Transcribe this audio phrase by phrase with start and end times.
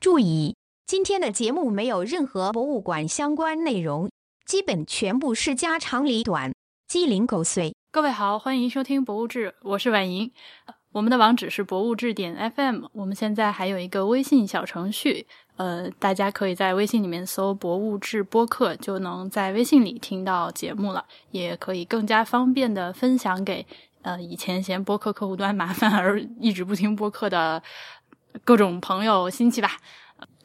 [0.00, 0.54] 注意，
[0.86, 4.08] 今天的节目没有任何博物馆相关内容，
[4.46, 6.52] 基本全部是家长里短、
[6.86, 7.74] 鸡零狗碎。
[7.90, 10.30] 各位好，欢迎收听《博物志》，我是婉莹。
[10.92, 12.84] 我们的网址是博物志点 FM。
[12.92, 15.26] 我们现在还有一个微信小程序，
[15.56, 23.66] 呃，大家可以在微信里面搜“博物志播客”，就能在微信里听到节目了，也可以更加方便的分享给
[24.02, 27.60] 呃以前嫌播客客户端麻烦而一直不听播客的。
[28.44, 29.72] 各种朋友亲戚吧，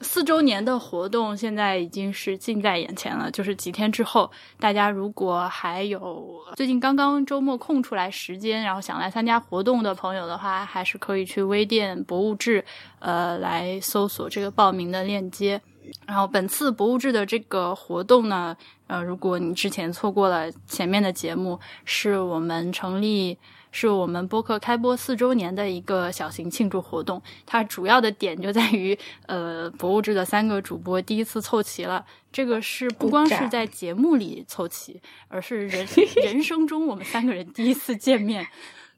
[0.01, 3.31] 四周年的活动现在已经是近在眼前了。
[3.31, 12.63] 就是几天之后，大家如果还有最近刚刚周末空出来时间，然后想来参加活动的朋友的话，还是可以去微店博物志，
[12.99, 15.61] 呃，来搜索这个报名的链接。
[16.07, 18.55] 然后本次博物志的这个活动呢，
[18.87, 23.37] 呃，如果你之前错过了前面的节目，是我们成立。
[23.75, 32.05] 是我们播客开播四周年的一个小型庆祝活动，它主要的点就在于，呃，博物志的三个主播第一次凑齐了。
[32.31, 35.85] 这个是不光是在节目里凑齐，而是人
[36.23, 38.47] 人生中我们三个人第一次见面。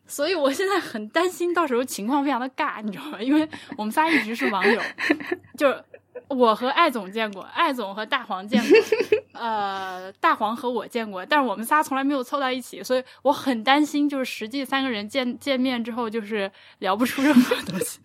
[0.05, 3.21] 所以我现在很担心，到时候情况非常的尬，你知道吗？
[3.21, 4.81] 因为我们仨一直是网友，
[5.58, 5.73] 就。
[6.30, 8.77] 我和艾总见过，艾总和大黄见过，
[9.33, 16.49] 呃，大黄和我见过，但是我们仨从来没有凑到一起，所以我很担心，就是实际三个人见见面之后，就是
[16.80, 17.99] 聊不出任何东西。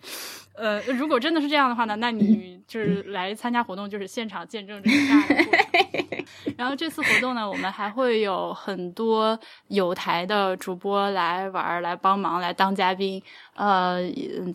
[0.54, 6.24] 呃，如果真的是这样的话呢，那你就是来参加活动，就是现场见证这个大的过程。
[6.58, 9.38] 然后这次活动呢，我们还会有很多
[9.68, 13.22] 有台的主播来玩，来帮忙，来当嘉宾。
[13.54, 14.00] 呃，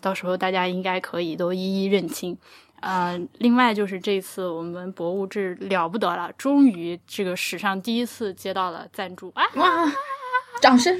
[0.00, 2.36] 到时候大家应该可以都一一认清。
[2.80, 9.44] 呃，另外就是这次我们博物志了不得了，终于这个史上第一次接到了赞助啊！
[9.54, 9.92] 哇，
[10.60, 10.96] 掌声，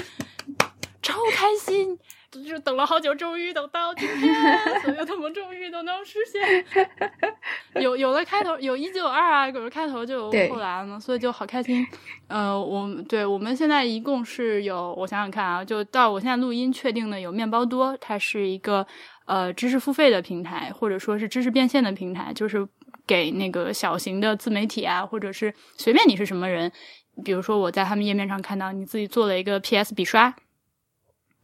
[1.02, 1.98] 超开心！
[2.46, 6.64] 就等了好久，终于等到今天，所有的梦终于都能实现。
[7.80, 11.86] 有有了开头，有一就有二啊，有了开头就有后来了，所以就好开心。
[12.28, 18.86] 呃，我对我们现在一共是有，我想想看啊，就到我现在录音确定的有面包多，它是一个。
[19.26, 22.66] 呃，知识付费的平台，或者说是知识变现的平台，就是
[23.06, 26.70] 给那个小型的自媒体啊，或者是随便你是什么人，
[27.24, 30.32] 比如说我在他们页面上看到你自己做了一个 PS 笔刷，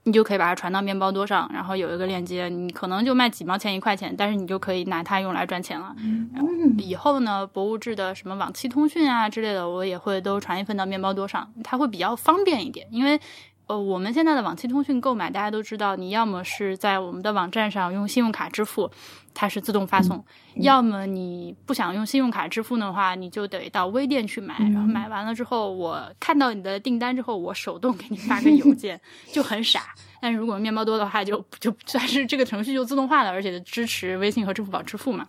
[0.04, 5.92] 你就可以把它传到面包多上，然后有一个链接，你可能就卖几毛钱一块钱，但是你就可以拿它用来赚钱了。
[5.98, 6.30] 嗯
[6.78, 13.20] 以后呢，博物志的什么往期通讯啊之类的，我也会都传一份到面包多上，它会比较方便一点，因为。
[13.66, 18.90] 呃，我们现在的网期通讯购买，大家都知道，你要么是在我们的网站上用信用卡支付，
[19.32, 20.18] 它是自动发送；
[20.56, 24.58] 要么你不想用信用卡支付的话，你就得到微店去买。
[24.58, 29.00] 然后买完了之后，我看到你的订单之后，我手动给你发个邮件，
[29.32, 29.94] 就很傻。
[30.22, 35.26] 但是如果面包多的话，就就算是这个程序就自动化了，而且支持微信和支付宝支付嘛，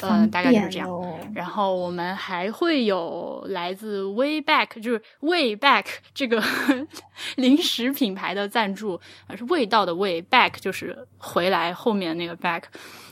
[0.00, 0.88] 呃，大概就是这样。
[1.32, 6.42] 然后我们还会有来自 Wayback，就是 Wayback 这个
[7.36, 9.00] 零食品牌的赞助，
[9.36, 12.64] 是味道的 Wayback，就是回来后面那个 back。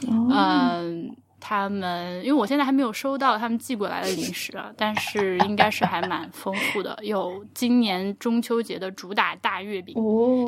[0.09, 1.15] 嗯，
[1.47, 9.95] 他们因为我现在还没有收到他们寄过来的零食啊， 但是应该是还蛮丰富的，有今年中秋节的主打大月饼，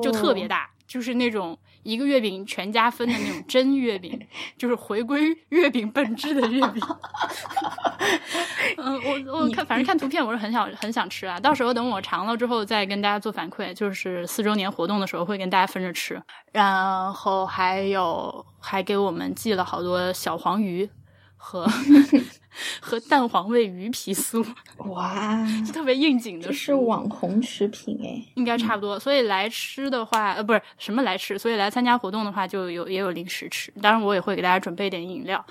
[0.03, 0.71] 就特别大。
[0.87, 4.21] 就是那种一个月饼全家分的那种真月饼，
[4.59, 6.83] 就是回归月饼本质的月饼。
[8.77, 16.21] 嗯，我我看反正看图片我是很想很想吃啊，到时候等我尝了之后再跟大家做反馈，就是四周年活动的时候会跟大家分着吃。
[16.53, 20.89] 然后还有还给我们寄了好多小黄鱼
[21.37, 21.67] 和。
[22.81, 24.44] 和蛋黄味鱼皮酥，
[24.91, 28.99] 哇，特别应景的，是网红食品哎，应该差不多。
[28.99, 33.72] 所以来吃的话，呃，不是什么来吃，所以来参加活动的话，就有也有零食吃。
[33.83, 35.44] 当然，我也会给大家准备点饮料。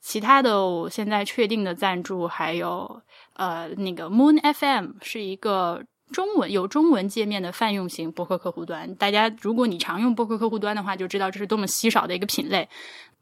[0.00, 3.02] 其他的，我现在确定的赞助还有，
[3.34, 8.94] 呃，那个 Moon FM 是一个中文有中文界面的泛用型博客客户端。
[8.94, 12.66] 大家如果你常用博客客户端的话，就知道这是多么稀少的一个品类。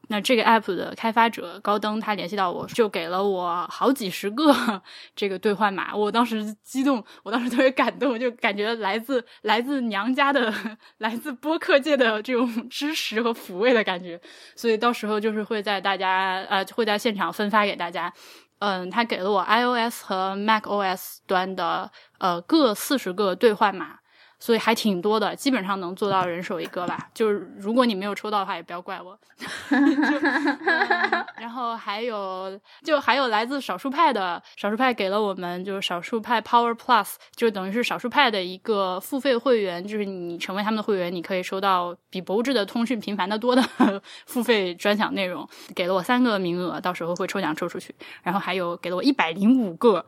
[0.09, 4.53] 那这个 app 的开发者高登，他联系到我，就给了我好几十个
[5.15, 5.95] 这个兑换码。
[5.95, 10.53] 我当时激动，我当时特别感动，就感觉来自来自娘家的、
[10.99, 14.21] 来自播客界的这种支持和抚慰的感觉。
[14.57, 18.13] 所以到时候就是会在大家呃会在现场分发给大家。
[18.61, 23.99] 嗯，他给了我 iOS 和 macOS 端的呃各四十个兑换码。
[24.39, 27.09] 所以还挺多的，基本上能做到人手一个吧。
[27.13, 29.19] 就是如果你没有抽到的话，也不要怪我。
[31.37, 43.63] 然后还有就还有来自少数派的少数派给了我们就是少数派 Power Plus，就等于是少数派的一个付费会员，就是你成为他们的会员，你可以收到比博物志的通讯频繁的多的
[44.27, 45.49] 付费专享内容。
[45.75, 47.95] 给了我三个名额，到时候会抽奖抽出去。
[48.23, 50.05] 然后还有给了我一百零五个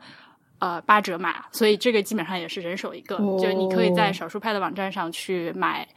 [0.60, 5.88] 呃八折码，所以这个基本上也是人手一个，就你可以在少数派的网站上去买。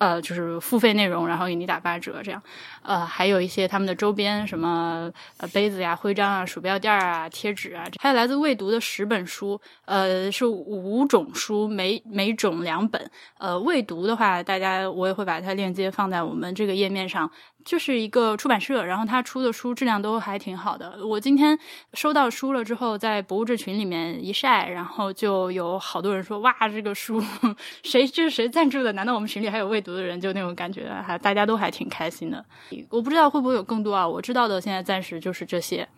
[0.00, 2.42] 呃，就是付费内容，然后给你打八折，这样。
[2.80, 13.10] 呃，还有一些他们的周边，什么呃杯子呀、徽章啊、鼠标垫啊、贴纸啊，还有来自未读的十本书，呃，是五种书，每每种两本。
[13.36, 17.30] 呃，未读的话，大家我也会把它链接放在我们这个页面上。
[17.64, 21.06] 就是一个出版社，然后他出的书质量都还挺好的。
[21.06, 21.58] 我今天
[21.94, 27.22] 收到书了之后，在博物志群里面一晒，然后就有好多人说：“哇，这个书
[27.82, 28.92] 谁这是谁赞助的？
[28.92, 32.44] 难道我们群里还有未读的人？”就那种感觉，还大家都还挺开心的。
[32.88, 34.06] 我不知道会不会有更多啊？
[34.06, 35.88] 我知道的现在暂时就是这些，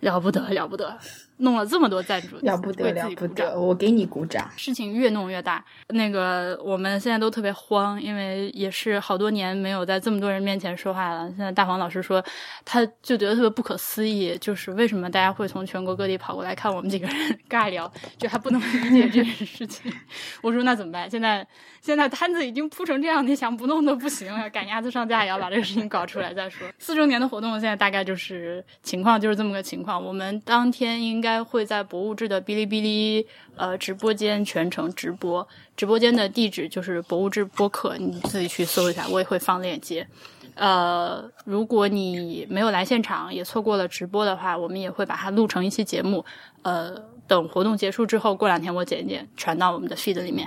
[0.00, 0.98] 了不得了不得。
[1.38, 3.58] 弄了这么多赞助，了不得了不得！
[3.58, 4.48] 我给你鼓掌。
[4.56, 11.26] 事情越弄越大，那个我们现在都特别慌，因为也是好多年没有在这么多人面前说话了。
[11.30, 12.24] 现在大黄老师说，
[12.64, 17.16] 他就觉得特别不可思议，就是为什么大家会从全国各地跑过来看我们几个人
[17.50, 19.92] 尬聊，就还不能理解这件事情。
[20.40, 21.10] 我说那怎么办？
[21.10, 21.44] 现在
[21.80, 26.64] 现在摊子已经铺成这样，你想不弄都不行了，赶鸭子上架也要把这个事情搞出来再说。
[26.78, 30.00] 四周年的活动现在大概就是情况就是这么个情况。
[30.00, 31.23] 我们当天应。
[31.24, 33.26] 应该会在博物志的哔哩哔哩
[33.56, 40.06] 呃直播间全程直播，直播间的地址就是博物志播客，你自己去搜一下，我也会放链接。
[40.54, 46.22] 呃，如果你没有来现场，也错过了直播的话，我们也会把它录成一期节目。
[46.60, 46.94] 呃，
[47.26, 50.46] 等活动结束之后，过两天我剪一剪，传到我们的 feed 里面。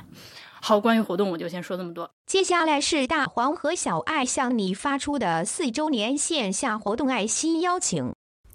[0.62, 2.08] 好，关于活动我就先说这么多。
[2.28, 8.14] 接下来是大黄和小爱向你发出的四周年线下活动爱心邀请。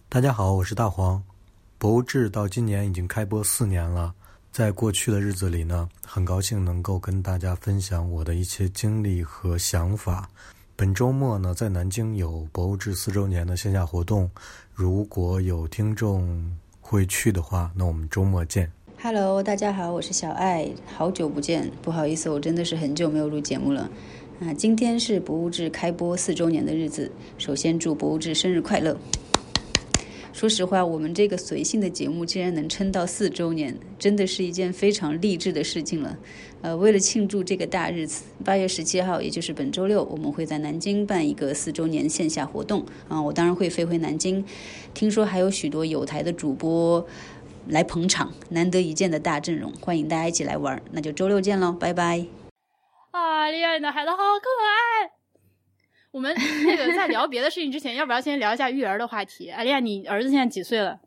[0.08, 1.24] 大家好，我是大黄。
[1.82, 4.14] 博物志到今年已经开播四年了，
[4.52, 10.30] 在过去的日子里呢，很高兴能够跟大家分享我的一些经历和想法。
[10.76, 14.30] 本周末呢，在南京有博物志四周年的线下活动，
[14.72, 18.70] 如果有听众会去的话，那我们周末见。
[19.02, 23.90] Hello，大家好，我是小爱，好久不见，不好意思，我真的是很久没有录节目了。
[24.38, 28.96] 啊，今天是博物志开播四周年的日子，首先祝博物志生日快乐。
[30.32, 36.18] 说实话，我们这个随性的节目竟然能撑到四周年，真的是一件非常励志的事情了。
[36.62, 43.20] 呃，为了庆祝这个大日子，八月十七号，也就是本周六，我们会在南京办一个四周年线下活动啊！
[43.20, 44.44] 我当然会飞回南京。
[44.94, 47.06] 听说还有许多有台的主播
[47.68, 50.80] 来捧场，难得一见的大阵容，欢迎大家一起来玩。
[50.92, 52.26] 那就周六见喽，拜拜！
[53.10, 55.21] 啊，厉害的孩子好可爱。
[56.12, 56.32] 我们
[56.64, 59.48] 那个在聊别的事情之前，要不要先聊一下育儿的话题？
[59.48, 61.00] 阿丽亚，你儿子现在几岁了？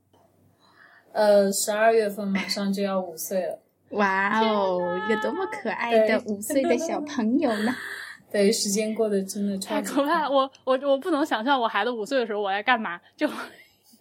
[1.13, 3.59] 呃，十二月份马上就要五岁了。
[3.91, 7.73] 哇哦，一个多么可爱的五岁的小朋友呢！
[8.31, 10.27] 对，时间过得真的太可怕。
[10.27, 13.29] 我我我不能想象我孩子五岁的时候我在干嘛，就。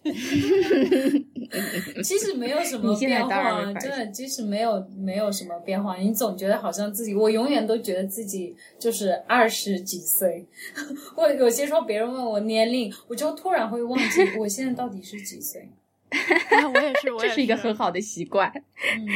[2.03, 10.45] 其实没有什么变化，真的，即使没有没有什么变化，你总觉得好像自己，我永远都觉得自己就是二十几岁。
[11.15, 15.69] 我有些时候别人问我年龄，我就突然会忘记 我现在到底是几岁。
[16.73, 18.49] 我也是，这是一个很好的习惯。
[18.51, 19.07] 嗯，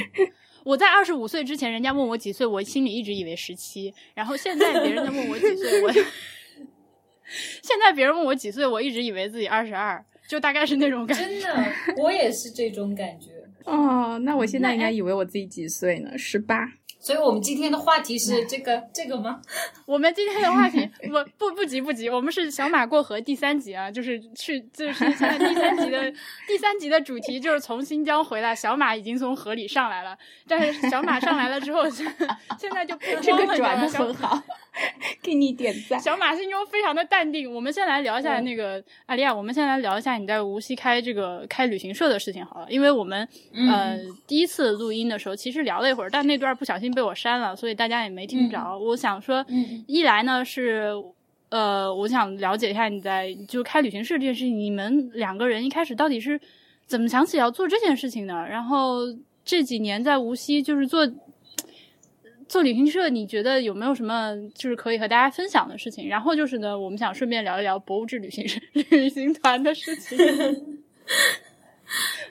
[0.65, 3.93] 我在二十五岁之前，人家问我几岁，我心里一直以为十七。
[4.13, 10.03] 然后现在别人在问我几岁，我现在别人问我几岁，我一直以为自己二十二。
[10.29, 13.31] 就大概是那种感觉，真的，我也是这种感觉。
[13.65, 16.15] 哦，那我现在应该以为我自己几岁呢？
[16.15, 16.71] 十八。
[17.01, 19.39] 所以我们今天的话题是这个这个吗？
[19.87, 26.11] 我们今天的话题 不不不急不急，我们是小马过河第三集啊，就是去就是现在第三集的
[26.45, 34.43] 第三集的主题就是从新疆回来，小马已经从河里上来了，但是小马上来了之后，现在就这个转的很好，
[35.23, 35.97] 给你点赞。
[35.97, 37.49] 小马心中非常的淡定。
[37.49, 46.89] 我们先来聊一下那个阿丽亚，我们先来聊一下你在无锡开这个开旅行社的事情好了，因为我们呃第一次录音的时候其实聊了一会儿，但那段不小心。
[46.89, 48.59] 被我删了，所以大家也没听着。
[48.79, 49.45] 我想说，
[49.85, 50.91] 一来呢是，
[51.49, 56.41] 呃，我想了解一下你在就开旅行社这件事情，你们两个人一开始到底是
[56.87, 58.33] 怎么想起要做这件事情的？
[58.33, 59.01] 然后
[59.45, 61.07] 这几年在无锡就是做
[62.49, 66.09] 做旅行社，你觉得有没有什么就是可以和大家分享的事情？
[66.09, 68.45] 然后就是呢，我们想顺便聊一聊博物志旅行
[68.89, 70.17] 旅行团的事情。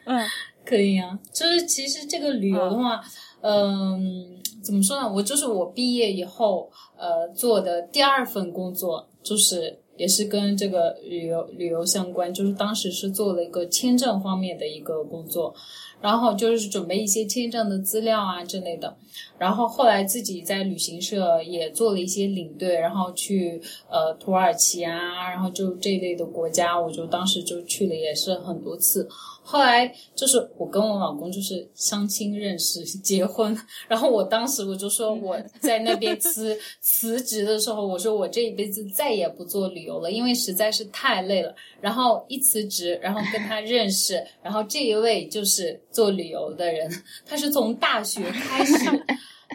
[0.05, 0.27] 嗯，
[0.65, 3.01] 可以啊，就是其实这个旅游的话。
[3.41, 5.09] 嗯，怎么说呢？
[5.09, 15.55] 我就是我毕业以后，呃，做的第二份工作，就是也是跟这个旅游旅游相关，就是当时是做了一个签证方面的一个工作，
[16.00, 18.97] 然后就是准备一些签证的资料啊之类的。
[19.37, 29.09] 然后后来自己在旅行社也做了一些领队，然后去呃土耳其啊，然后就这一类的国家，我就当时就去了，也是很多次。
[29.50, 41.55] 后来就是我跟我老公就是相亲认识结婚， 然后我当时我就说我在那边辞 辞职的时候，我说我这一辈子再也不做旅游了，因为实在是太累了。
[41.81, 46.90] 然后一辞职，然后跟他认识， 然后这一位就是做旅游的人，
[47.25, 48.75] 他是从大学开始，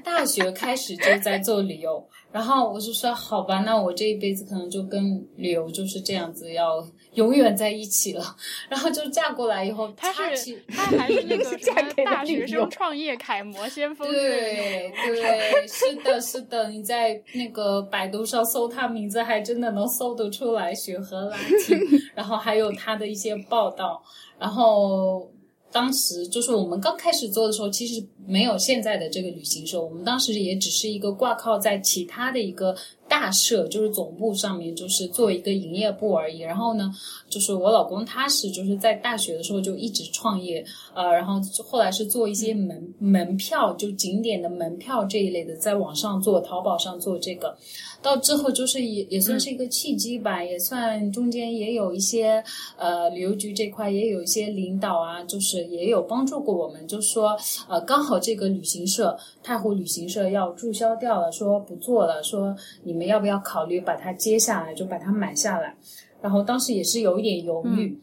[0.04, 2.04] 大学开始就在做旅游。
[2.34, 6.86] 然后我就说好吧，那我这一辈子可能就跟旅游就是这样子要。
[7.14, 8.26] 永远在一起了，
[8.68, 14.12] 然后就嫁过来以后，他是他还是那个 什么大学生创业楷模先锋？
[14.12, 21.76] 对对， 是的，是的，你在那个百度上搜他名字，还真的能搜得出来，雪和拉提，
[22.18, 24.02] 然后还有他的一些报道，
[24.40, 25.30] 然后。
[25.74, 32.76] 当时就是我们刚开始做的时候，其实没有现在的这个旅行社，我们当时也只是一个挂靠在其他的一个
[33.14, 36.40] 大社，就是总部上面，就是做一个营业部而已。
[36.40, 36.92] 然后呢，
[37.30, 40.66] 就是我老公他是就是在大学的时候就一直创业，
[40.96, 47.56] 呃，然后后来是做一些门门票，就景点的门票这一类的，在网上做，淘宝上做这个。
[48.02, 52.44] 到之后就是也也算是一个契机吧，也算中间也有一些
[52.78, 57.38] 呃旅游局这块也有一些领导啊，就是也有帮助过我们，就说
[57.70, 62.54] 呃刚好这个旅行社太湖旅行社要注销掉了，说不做了，说
[62.84, 65.76] 你们要不要考虑把它接下来，就把它买下来。
[66.22, 68.00] 然后当时也是有一点犹豫，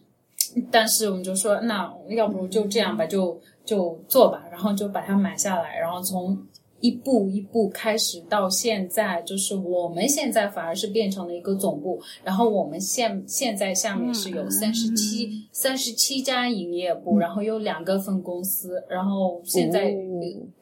[0.71, 6.38] 但是我们就说那要不就这样吧，就就做吧，然后就把它买下来，然后从。
[6.83, 19.95] 一步一步开始到现在，就是我们现在反而是变成了一个总部，然后我们现现在下面是有三十七三十七家营业部，然后有两个分公司，然后现在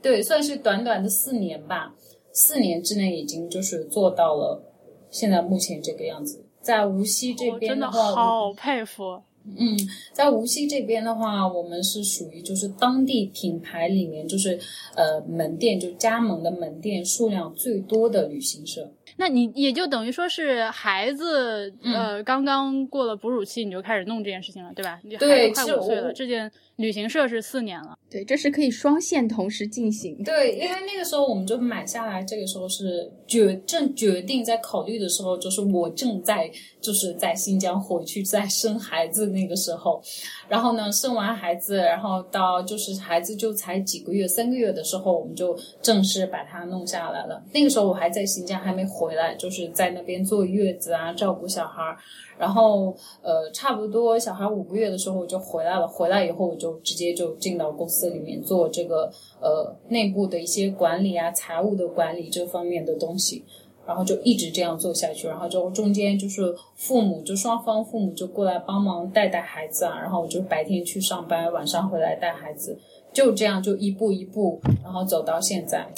[0.02, 1.94] 对算是短短的四年吧，
[2.40, 4.62] 四年之内已经就是做到了
[5.10, 9.20] 现在目前这个样子，在无锡这边的话，真的好佩服。
[9.44, 9.76] 嗯，
[10.12, 14.56] 在无锡这边的话，我们是属于就是当地品牌里面就是
[14.94, 18.88] 呃门店就加盟的门店数量最多的旅行社。
[19.16, 25.00] 那你也就等于说是孩子呃刚刚过了哺乳期，你就开始弄这件事情了，对吧？
[25.02, 26.48] 你对，快五岁了，这件。
[26.78, 30.16] 旅行社是四年了，对，这是可以双线同时进行。
[30.22, 36.48] 对，因为那个时候我们就买下来，这个时候是决正决定在考虑的时候，就是我正在
[36.80, 40.00] 就是在新疆回去再生孩子那个时候，
[40.48, 47.42] 然后呢，生完孩子，然后到就是孩子就才几个月，三个月的时候，我们就正式把它弄下来了。
[47.52, 51.98] 那个时候我还在新疆，还没回来，就是在那边坐月子啊，照顾小孩儿。
[52.38, 55.86] 然后，呃，差不多小孩五个月的时候我就回来了。
[55.86, 63.44] 回来以后，我就直接就进到公司里面做这个呃内部的一些管理啊、财务的管理这方面的东西。
[63.86, 65.26] 然后就一直这样做下去。
[65.26, 69.98] 然后就中间就是父母就双方父母就过来帮忙带带孩子啊。
[69.98, 72.78] 然后我就白天去上班，晚上回来带孩子，
[73.14, 75.88] 就这样就一步一步，然后走到现在。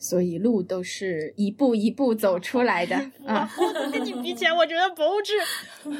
[0.00, 3.48] 所以路都是一步一步走出来的 啊！
[3.92, 5.34] 跟你比起来，我觉得博物志，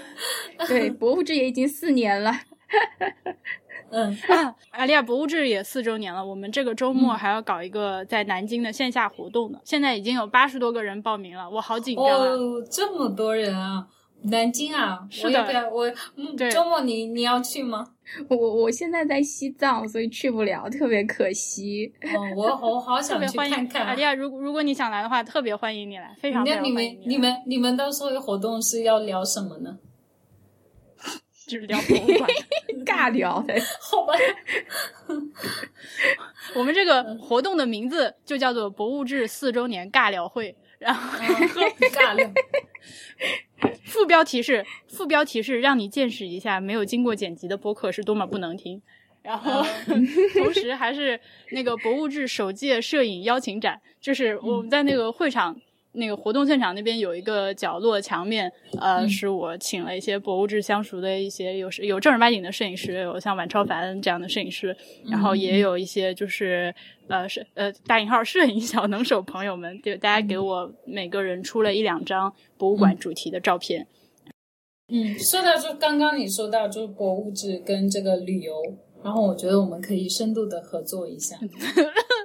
[0.66, 2.32] 对博物志也已经四年了。
[3.92, 6.24] 嗯啊，阿丽亚博物志也四周年了。
[6.24, 9.58] 我们这个周末还要搞一个在南京的线下活动呢。
[9.64, 12.28] 现在已经有八十多个人报名了，我好紧张啊！
[12.70, 13.86] 这么多人啊！
[14.22, 15.90] 南京啊，是的，我
[16.50, 17.84] 周末你你要去吗？
[18.28, 21.92] 我我现在在西藏，所以去不了，特别可惜。
[22.02, 23.86] 哦，我我好想去看看。
[23.86, 26.74] 阿迪亚，如如果你想来的话，特别欢迎你来，非常非常欢迎。
[26.74, 29.78] 你们你们你们到时候活动是要聊什么呢？
[31.46, 32.30] 就是聊博物馆，
[32.86, 33.34] 尬聊。
[33.80, 34.14] 好吧。
[36.54, 41.18] 我们这个活动的名字就叫做“博物志四周年尬聊会”，然后
[41.92, 42.28] 尬聊。
[43.84, 48.82] 副标题是副标题是让你见识一下没有经过剪辑的播客是多么不能听，
[49.22, 49.64] 然后
[50.34, 51.20] 同时还是
[51.50, 55.60] 那个博物志首届摄影邀请展，就是我们在那个会场。
[55.92, 64.76] 那个活动现场那边有一个角落墙面，呃，是我请了一些博物志相熟的一些有有正儿八经的摄影师，有像晚超凡这样的摄影师，
[65.10, 66.72] 然后也有一些就是
[67.08, 73.86] 呃是呃大引号摄影小能手朋友们，就大家给我每个人出了一两张博物馆主题的照片。
[74.92, 78.52] 嗯，说到就刚刚你说到就是博物志跟这个旅游，
[79.02, 81.36] 然后我觉得我们可以深度的合作一下。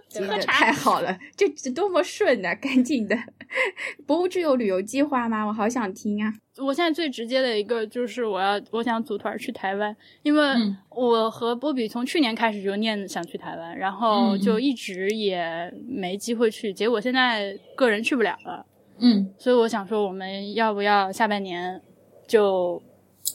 [0.07, 2.55] 接的太好了，这这多么顺啊！
[2.55, 3.13] 干净的，
[4.07, 5.45] 博物志有旅游计划吗？
[5.45, 6.31] 我好想听啊！
[6.57, 10.41] 我现在最直接的一个就是我要我想组团去台湾，因为
[10.89, 18.65] 我和波比从去年开始就念想去台湾，然后就一直也没机会去，结果现在个人去不了了。
[18.99, 21.81] 嗯，所以我想说，我们要不要下半年
[22.25, 22.81] 就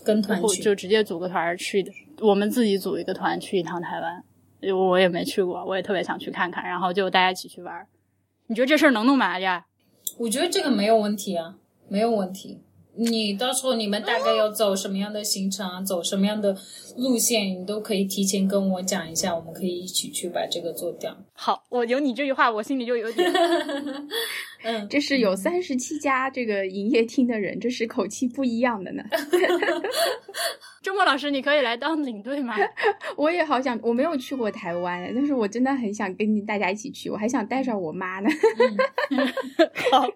[0.02, 1.84] 跟团去，就直接组个团去，
[2.20, 4.24] 我们自己组一个团去一趟台湾。
[4.74, 7.86] 我也没去过，我也特别想去看看，然后就大家一起去玩。
[8.48, 9.64] 你觉得这事儿能弄吗呀？
[10.18, 11.54] 我觉得这个没有问题啊，
[11.88, 12.60] 没有问题。
[13.00, 16.54] 你到时候你们大概要走什么样的行程啊，走什么样的
[16.98, 21.16] 路线，你都可以提前跟我讲一下，我们可以一起去把这个做掉。
[21.32, 23.32] 好，我有你这句话，我心里就有点。
[24.62, 29.02] 嗯，这是有三十七家这个营业厅的人，这是口气不一样的呢。
[30.82, 32.54] 周末老师，你可以来当领队吗？
[33.16, 38.28] 我也好想，我没有去过台湾，但是我真的很想跟大家一起去，我还想带上我妈呢。
[39.90, 40.06] 好。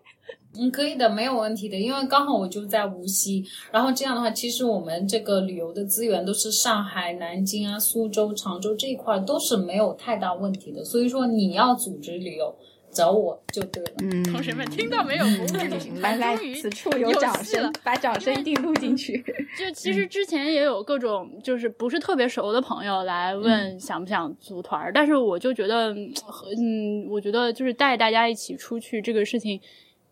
[0.59, 12.55] 嗯，可以的，没有问题的，因为刚好我就在无锡，然后这样的话，其实我们这个旅游的资源都是上海、南京啊、苏州、常州这一块都是没有太大问题的，所以说你要组织旅游
[12.93, 13.91] 找我就对了。
[14.03, 15.25] 嗯，同学们听到没有？
[15.25, 19.25] 服务旅行来来，此处有掌声，把掌声一定录进去。
[19.59, 29.61] 就 其实之前也有各种就是不是特别熟的朋友来问想不想组团，但是我就觉得，嗯，我觉得就是带大家一起出去这个事情。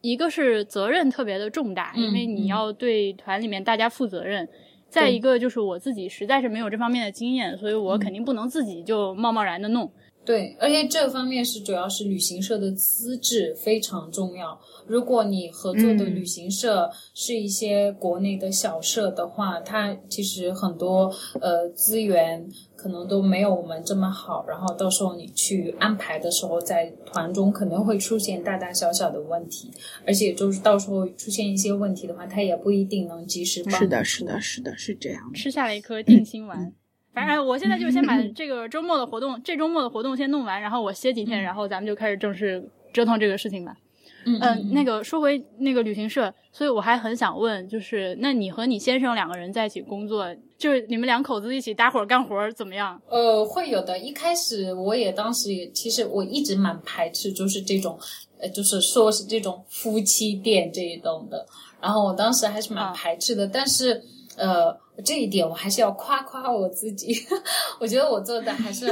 [0.03, 4.45] 一个是责任特别的重大，因为你要对团里面大家负责任；
[4.91, 9.91] 再一个就是我自己实在是没有这方面的经验，所以我肯定不能自己就贸贸然的弄。
[10.25, 14.57] 对，而且这方面是主要是旅行社的资质非常重要。
[14.87, 22.49] 如果你合作的旅行社是一些国内的小社的话，它其实很多呃资源
[22.83, 24.45] 可能都没有我们这么好。
[24.49, 29.71] 然后到时候你去安排的时候，在团中可能会出现大大小小的问题，
[30.05, 33.73] 而且就是到时候出现一些问题的话，他也不一定能及时帮。
[33.75, 35.33] 是的，是的，是的，是这样。
[35.33, 36.73] 吃下了一颗定心丸。
[37.15, 43.77] 反正我现在就先把这个周末的活动，这周末的活动先弄完，然后我歇几天，然后咱们就开始正式折腾这个事情吧。
[44.25, 50.27] 嗯，那个说回那个旅行社，所以我还很想问，就是那你和你先生两个人在一起工作，
[50.57, 53.01] 就是你们两口子一起搭伙干活怎么样？
[53.09, 53.99] 呃，会有的。
[53.99, 57.99] 一开始我也当时也，其实我一直蛮排斥，就是这种，
[58.39, 61.47] 呃，就是说是这种夫妻店这一种的。
[61.81, 64.03] 然后我当时还是蛮排斥的，但是。
[64.37, 67.15] 呃，这一点我还是要夸夸我自己，
[67.79, 68.87] 我觉得我做的还是，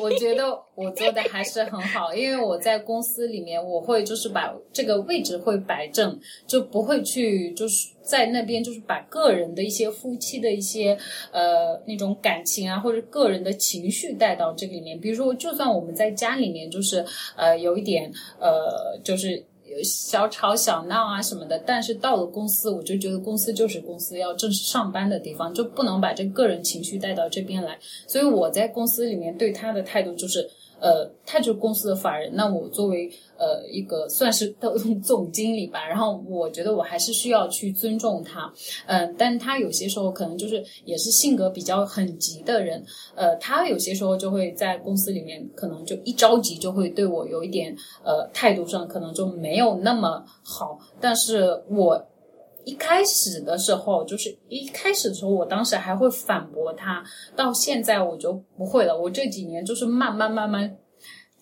[0.00, 0.44] 我觉得
[0.74, 10.96] 我做的还是很好，因为我在公司里面，我会就是把这个位置会摆正，就不会去就是在那边就是把个人的一些夫妻的一些
[11.32, 17.04] 呃那种感情啊或者个人的情绪带到这里面，比如说就算我们在家里面就是
[17.36, 19.44] 呃有一点呃就是。
[19.68, 27.78] 有小吵小闹啊什么的，但是到了公司，我就觉得公司就是公司要正式上班的地方，就不能把这个人情绪带到这边来。
[28.06, 30.48] 所以我在公司里面对他的态度就是。
[30.80, 34.54] 呃，他就是公司的法人，那我作为呃一个算是
[35.02, 38.52] 总经理吧，然后我觉得我还是需要去尊重他，
[38.86, 42.84] 嗯，但他有些时候可能就是也是性格比较很急的人，
[43.14, 52.06] 呃，他有些时候就会在公司里面可能就一着急就会对我有一点呃态度上可能就没有那么好，但是我。
[52.66, 57.00] 一开始的时候，就是一开始的时候，我当时还会反驳他，
[57.36, 59.00] 到现在我就不会了。
[59.00, 60.76] 我这几年就是慢慢慢慢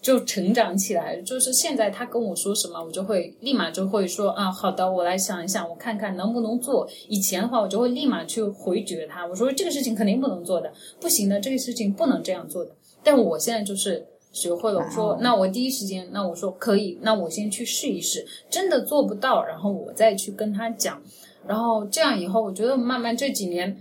[0.02, 6.86] 就成长起来，就是现在他跟我说什么，我就会立马就会说啊，好的，我来想一想，我看看能不能做。
[7.08, 12.70] 以前的话，我就会立马去回绝他，我说这个事情肯定不能做的，不行的，这个事情不能这样做的。
[13.02, 14.06] 但我现在就是。
[14.34, 21.00] 学会了，我说那我第一时间，那我说可以，那我先去试一试，真的做不到，然后我再去跟他讲，
[21.46, 23.80] 然后这样以后，我觉得慢慢这几年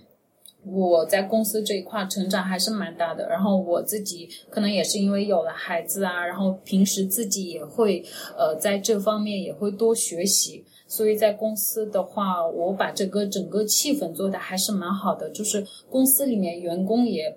[0.63, 8.05] 我在公司这一块成长还是蛮大的，然后我自己可能也是因为有了孩子啊，然后平时自己也会
[8.37, 17.35] 呃在这方面也会多学习，所以在公司的话，我把这个整个气氛做的还是蛮好的，就是公司里面员工也，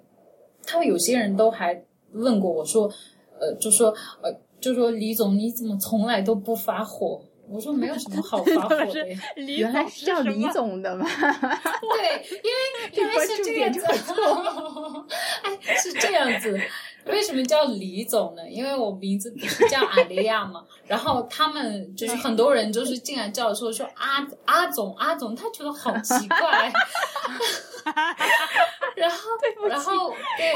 [0.66, 1.85] 他们有些人都还。
[2.16, 2.90] 问过我说，
[3.38, 3.88] 呃，就说，
[4.22, 7.20] 呃，就说李总你怎么从来都不发火？
[7.48, 11.06] 我说没有什么好发火的 呀，原来是叫李总的嘛？
[11.06, 13.84] 对，因为因为是这样子，
[15.44, 16.60] 哎，是这样子。
[17.06, 18.42] 为什么叫李总呢？
[18.48, 26.72] 因为我名字不是叫阿丽亚嘛， 然后他们就是很多人就是进来叫说说阿阿总阿总，他觉得好奇怪，
[28.96, 29.16] 然后
[29.68, 30.52] 然后对，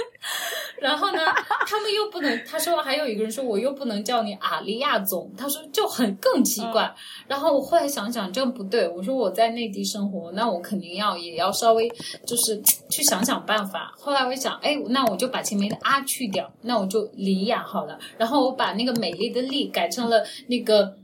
[0.80, 1.20] 然后呢，
[1.66, 6.92] 他们又不能，他说还有一个人说我又不能叫你阿利亚总，他说就很更奇怪。
[7.26, 11.88] 然后我后来想想，这不对，我说我在内地生活，那我肯定要也要稍微
[12.26, 13.92] 就是去想想办法。
[13.98, 17.98] 后来我想，哎，那我就把前面的啊去掉，那我就李雅好了。
[18.18, 20.96] 然后我把那个美丽的丽改成了那个。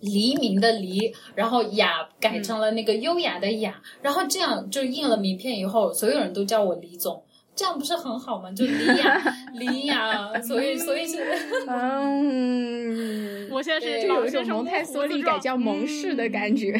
[0.00, 7.24] 黎明的黎，然后雅改成了那个优雅的雅，然后这样就印了名片以后，所有人都叫我李总，
[7.56, 8.52] 这样不是很好吗？
[8.52, 11.24] 就李雅，李雅，所以所以是，
[11.66, 16.78] 嗯，我现在是有一种蒙太梭利改叫蒙氏的感觉，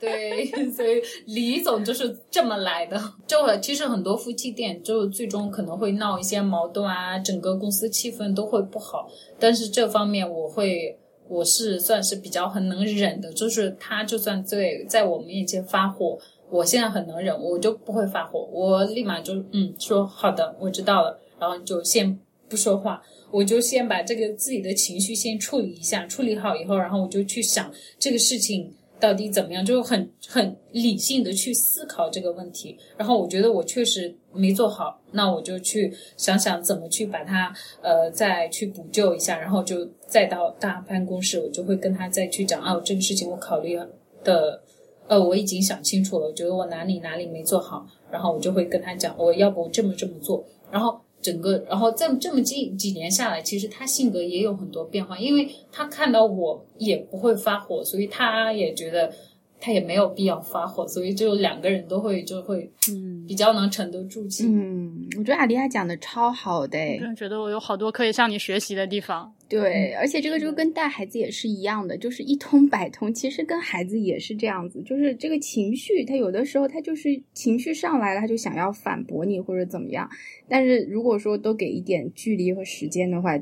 [0.00, 3.00] 对， 所以李总就是这么来的。
[3.26, 9.08] 就其实很多夫妻店就最终可能会闹一些矛盾啊，整个公司气氛都会不好，
[9.38, 10.98] 但是这方面我会。
[11.28, 16.16] 我是算是比较很能忍的，就是他就算在在我面前发火，
[16.50, 28.72] 我现在很能忍，我就不会发火，我立马就嗯说好的，我知道了，然后就先不说话，我就先把这个自己的情绪先处理一下，处理好以后，然后我就去想这个事情。
[28.98, 29.62] 到底怎么样？
[29.62, 32.74] 就很很理性的去思考这个问题。
[32.96, 39.38] 然后我觉得我确实没做好，那我就去想想怎么去把它呃再去补救一下。
[39.38, 43.78] 然后就再到大办公室，我就会跟他再去讲啊，这个事情我考虑
[44.24, 44.62] 的
[45.08, 47.86] 呃我已经想清楚了，我觉得我哪里哪里没做好。
[48.10, 50.44] 然后我就会跟他讲，我要不这么这么做。
[50.70, 51.00] 然后。
[51.22, 59.12] 整个，然后再这么近几年下来，其实他性格也有很多变化，因为他看到我也不会发火，所以他也觉得。
[59.58, 64.46] 他也没有必要发火，所以就两个人都会就会，嗯，比较能沉得住气。
[64.46, 69.32] 嗯，我觉得阿丽亚讲的超好的，真的觉得我有好多可以向你学习的地方。
[69.48, 73.14] 对，而且这个就跟带孩子也是一样的，就是一通百通。
[73.14, 80.08] 其实跟孩子也是这样子，就是这个情绪，他有的时候他就是情绪上来了，他就想要反驳你或者怎么样。
[80.48, 83.38] 但是如果说都给一点距离和时间的话。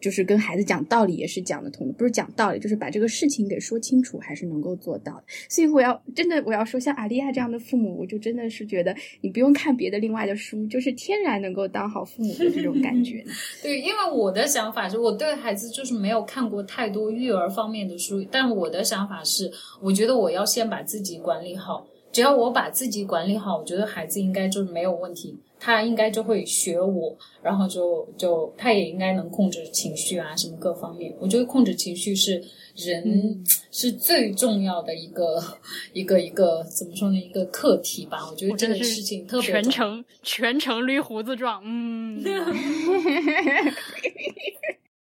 [0.00, 5.24] 就是跟孩子讲道理也是讲得通的，不是讲道理，就是把这个事情给说清楚，还是能够做到的。
[5.48, 13.24] 所以我要真的我要说，像阿丽亚这样的父母，我就真的是觉得你不用看别的另外的书，就是天然能够当好父母的这种感觉。
[13.62, 25.38] 对，因为我的想法是，我对孩子就是没有看过太多育儿方面的书，但我的想法是，我觉得我要先把自己管理好，只要我把自己管理好，我觉得孩子应该就是没有问题。
[25.60, 31.14] 他应该就会学我，然后就就他也应该能控制情绪啊，什么各方面。
[31.20, 32.42] 我觉得控制情绪是
[32.74, 35.38] 人是最重要的一个
[35.92, 37.18] 一个一个怎么说呢？
[37.18, 38.26] 一个课题吧。
[38.30, 42.22] 我觉得这个事情特别全程全程捋胡子状，嗯。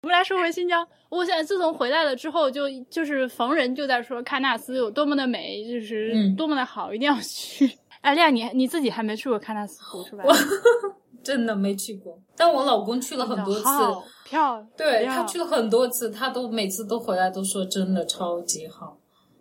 [0.02, 7.70] 我们来说回新疆，我现在自从回来了之后，就就是逢人就在说喀纳斯有多么的美，就是多么的好，一定要去。
[8.02, 10.24] 哎，亮，你你自己还没去过喀纳斯湖是吧？
[10.26, 10.34] 我
[11.22, 13.64] 真的没去过，但我老公去了很多次，
[14.24, 14.68] 漂亮。
[14.76, 18.98] 对他去了很多次，他都每次都回来都说真的超级好。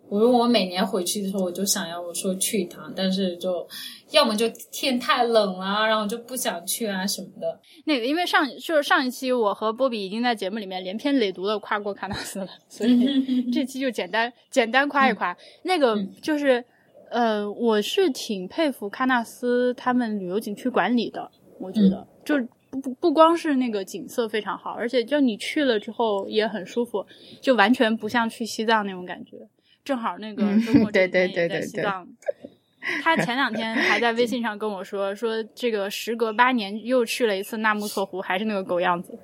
[0.08, 3.66] 我说我每年回去的时候，我就想要我说去一趟，但是就
[4.12, 7.60] 要么就天太冷了，然后就不想去啊什么的。
[7.86, 15.36] 那个因为上就是上一期我和波比已经在节目里面连篇累牍的夸过喀纳斯了，所以这期就简单简单夸一夸。
[15.64, 16.64] 那个就是。
[17.12, 22.38] 呃，我是挺佩服喀纳斯他们旅游景区管理的，我觉得就
[22.70, 27.04] 不不不光是那个景色非常好，而且就你去了之后也很舒服，
[27.40, 29.36] 就完全不像去西藏那种感觉。
[29.84, 30.42] 正好那个
[30.90, 32.08] 对对对对西藏，
[33.02, 39.18] 他前两天还在微信上跟我说，说这个时隔八年又去了一次纳木错湖，还是那个狗样子。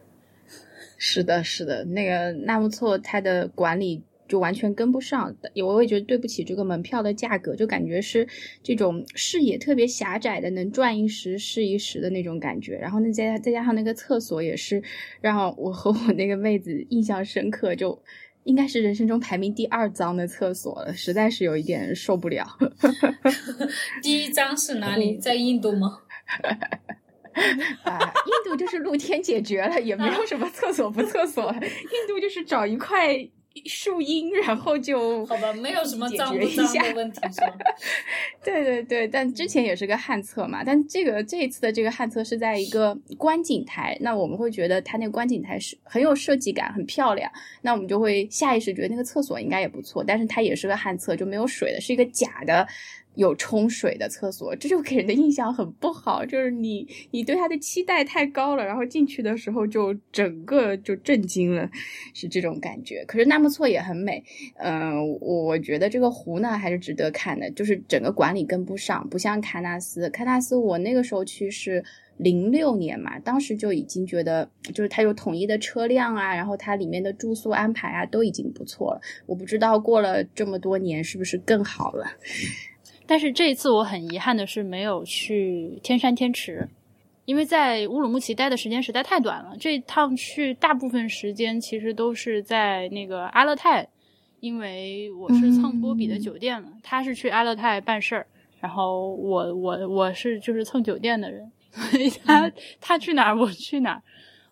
[0.98, 4.02] 是的，是的，那个纳木错它的管理。
[4.28, 8.28] 就完全跟不上，也我也觉得对不起这个门票的价格，就感觉是
[8.62, 12.76] 这种视野特别狭窄的，能转一时是一时的那种感觉。
[12.76, 14.82] 然后那再再加上那个厕所也是
[15.22, 17.98] 让我和我那个妹子印象深刻，就
[18.44, 22.46] 应该是人生中排名第二脏的厕所了，实在是有一点受不了。
[24.02, 25.16] 第一脏是哪里？
[25.16, 26.00] 在印度吗？
[27.84, 33.16] 啊，印度就是露天解决了，也没有什么厕所不厕所，印度就是找一块。
[33.66, 37.20] 树荫，然后就 好吧，没有什么脏不脏的问题？
[38.44, 47.30] 对对对，但之前也是个旱厕嘛，但这个这一次的这个旱厕是在一个观景台，那我们会觉得它那个观景台是很有设计感，很漂亮，
[47.62, 52.66] 那我们就会下意识觉得那个厕所应该也不错，但是它也是个旱厕，就没有水的，是一个假的。
[53.18, 56.24] 有冲水的厕所，这就给人的印象很不好。
[56.24, 61.68] 就是你你对它的期待太高了，然后进去的时候就整个就震惊了，
[62.14, 63.04] 是这种感觉。
[63.06, 64.22] 可是纳木错也很美，
[64.56, 70.08] 嗯，我觉得这个湖呢还是值得看的，就是整个管理跟不上，不像喀纳斯。
[70.10, 71.84] 喀纳斯我那个时候去是。
[72.18, 79.00] 零六年嘛，当时就已经觉得，就是它有统一的车辆啊，然后它里面的住宿安排啊，都已经不错了。
[79.24, 82.04] 我不知道过了这么多年是不是更好了。
[83.08, 86.68] 但是这一次我很遗憾的是没有去天山天池，
[87.24, 89.56] 因为在乌鲁木齐待的时间实在太短了。
[89.58, 93.88] 这趟去大部分时间其实都是在那个阿勒泰，
[94.40, 98.26] 因为我是蹭波比的酒店了，他是去阿勒泰办事儿，
[98.60, 101.50] 然后我我我是就是蹭酒店的人。
[101.70, 104.02] 所以他 他去哪儿我去哪儿。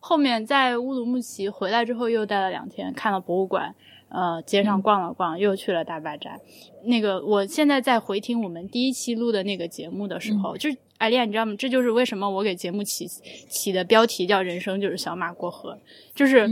[0.01, 3.75] 后面在乌鲁木齐回来之后又待了两天，看了博物馆，
[4.09, 6.39] 呃，街上逛了逛，又去了大巴扎。
[6.85, 11.55] 那个我现在在回听我们第一期录的那个节目的时候，就艾丽亚，你知道吗？
[11.59, 13.07] 这就是为什么我给节目起
[13.49, 15.79] 起的标题叫“人生就是小马过河”，
[16.15, 16.49] 就是。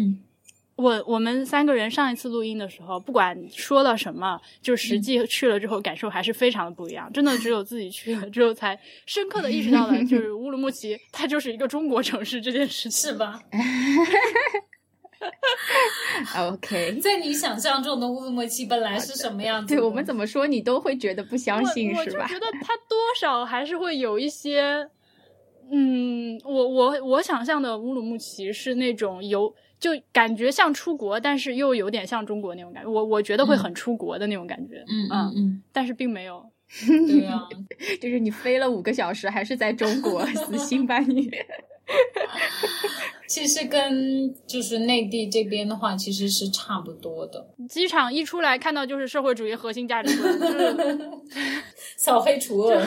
[0.76, 7.08] 我我们三个人上一次录音的时候，不管说了什么，就实际去了之后，感受还是非常的不一样。
[7.14, 13.40] 真的，只有自己去了之后，才深刻的意识到了，就是乌鲁木齐它就是一个中国城市这件事情，是吧
[16.36, 19.74] OK，在你想象中的乌鲁木齐本来是什么样子？
[19.74, 22.24] 对我们怎么说，你都会觉得不相信，是吧？
[22.24, 24.88] 我觉得它多少还是会有一些，
[25.70, 29.54] 嗯，我我我想象的乌鲁木齐是那种有。
[29.80, 32.88] 就感觉像出国，但是又有点像中国那种感觉。
[32.88, 34.82] 我我觉得会很出国的那种感觉。
[34.88, 36.42] 嗯嗯嗯，但是并没有。
[37.06, 37.46] 对啊，
[38.00, 41.30] 就是你飞了五个小时，还是在中国，死心吧你。
[43.26, 47.46] 其实跟就是内地这边的话，其实是差不多的。
[47.68, 51.00] 机场一出来看到就是社会主义核心价值观，就是
[51.96, 52.80] 扫黑除恶。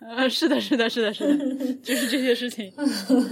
[0.00, 2.72] 呃，是的，是的，是的，是的，就是这些事情。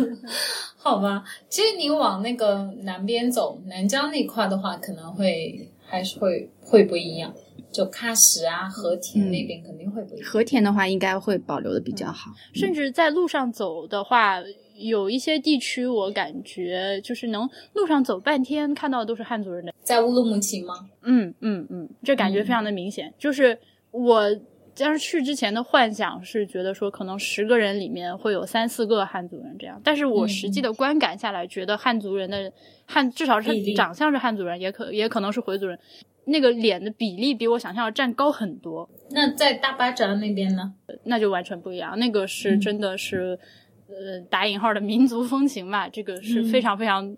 [0.79, 7.35] 好吧，其实你往那个南边走，南疆那块的话，可能会还是会会不一样。
[7.73, 10.29] 就喀什啊，和田那边肯定会不一样。
[10.29, 12.31] 和田的话，应该会保留的比较好。
[12.55, 14.41] 甚至在路上走的话，
[14.81, 19.73] 有一些地区我感觉就是能路上走半天，看到的都是汉族人的。
[19.83, 20.75] 在乌鲁木齐吗？
[21.03, 23.13] 嗯嗯嗯，这感觉非常的明显。
[23.19, 23.59] 就是
[23.91, 24.37] 我。
[24.83, 29.79] 但是去之前的幻想是觉得说，可能十个人里面会有三四个汉族人这样。
[29.85, 32.51] 但是我实际的观感下来，觉得汉族人的
[32.87, 35.79] 汉至少是长相是汉族人，也可也可能是回族人，
[36.27, 38.89] 那个脸的比例比我想象要占高很多。
[39.11, 40.73] 那在大巴扎那边呢？
[41.05, 43.39] 那就完全不一样，那个是真的是，
[43.91, 47.17] 呃，打引号的民族风情吧，这个是非常非常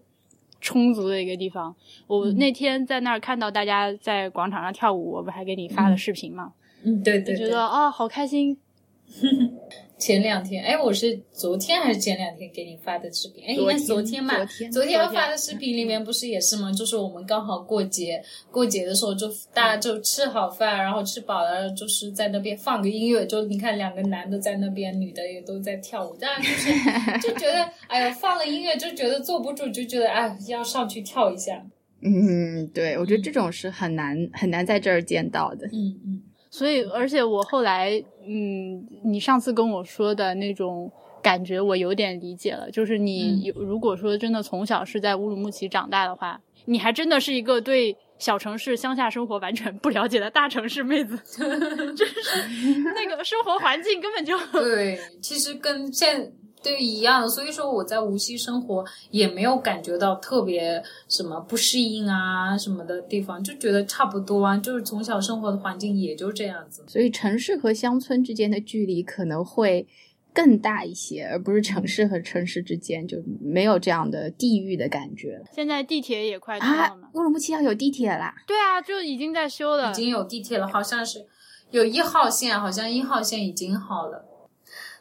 [0.60, 1.74] 充足的一个地方。
[2.06, 6.52] 我那天在那儿看到大家在广场上跳舞，我不还给你发了视频吗？
[6.84, 8.58] 嗯，对对，觉得啊，好开心。
[10.02, 13.44] 前两天，哎，我是昨天还是前两天给你发的视频？
[13.46, 14.34] 哎，应该昨天嘛。
[14.72, 16.72] 昨天发的视频里面不是也是吗？
[16.72, 26.72] 就是我们刚好过节，过节的时候就大家就吃好饭，然后吃饱了，就是在那边放个音乐，就你看两个男的在那边，女的也都在跳舞，当然就是
[27.22, 31.64] 就觉得，哎呀，放了音乐就觉得坐不住，就觉得哎，要上去跳一下。
[32.00, 35.68] 嗯，对，我觉得这种是很难很难在这儿见到的。
[35.68, 36.22] 嗯嗯。
[36.50, 40.90] 所以，而且我后来，嗯，你上次跟我说的那种
[41.22, 42.70] 感觉，我有点理解了。
[42.70, 51.16] 就是你有，如果说真的从小是在乌鲁木齐长大的话，你还真的是一个对小城市乡下生活完全不了解的大城市妹子，
[51.96, 52.48] 就是
[52.94, 54.98] 那个生活环境根本就对。
[55.20, 56.32] 其实跟现。
[56.62, 57.28] 对，一样的。
[57.28, 66.84] 所以说我在无锡生活也没有感觉到特别什么不适应啊什么的地方，就觉得差不多啊，就是从小生活的环境也就这样子。
[66.86, 69.86] 所以城市和乡村之间的距离可能会
[70.32, 75.42] 更大一些，而不是城市和城市之间就没有这样的地域的感觉。
[75.54, 77.08] 现在地铁也快到了嘛？
[77.14, 78.34] 乌鲁木齐要有地铁啦？
[78.46, 81.26] 对啊，就已经在修了，已经有地铁了，好像是
[81.70, 84.24] 有一号线，好像一号线已经好了。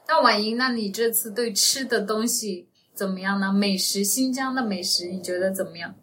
[0.08, 3.52] 那婉莹，那你这次对吃的东西怎么样呢？
[3.54, 5.96] 美食，新疆的美食，你觉得怎么样？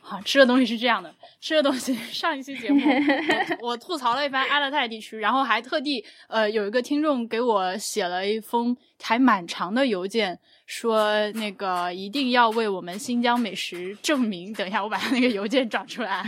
[0.00, 1.94] 好，吃的东西是这样的，吃的东西。
[2.12, 2.78] 上一期节目
[3.60, 14.52] 我 我吐槽了一番阿勒泰地区，然后还特地呃有一个听众给我写了一封还蛮长的邮件，说那个一定要为我们新疆美食证明。
[14.52, 16.22] 等一下，我把他那个邮件找出来。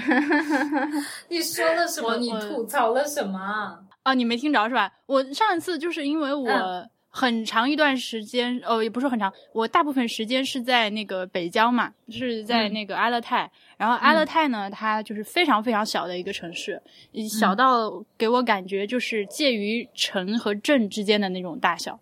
[1.29, 2.17] 你说了什么？
[2.17, 3.86] 你吐槽了什么？
[4.07, 4.93] 啊，你没听着是吧？
[5.07, 13.51] 我上一次就是因为我很长一段时间，哦，也不是很长，我大部分时间是在那个北郊嘛，是在那个阿勒泰。
[13.77, 16.81] 然后阿勒泰呢，它就是非常非常小的一个城市，
[17.29, 21.99] 小到给我感觉就是介于城和镇之间的那种大小，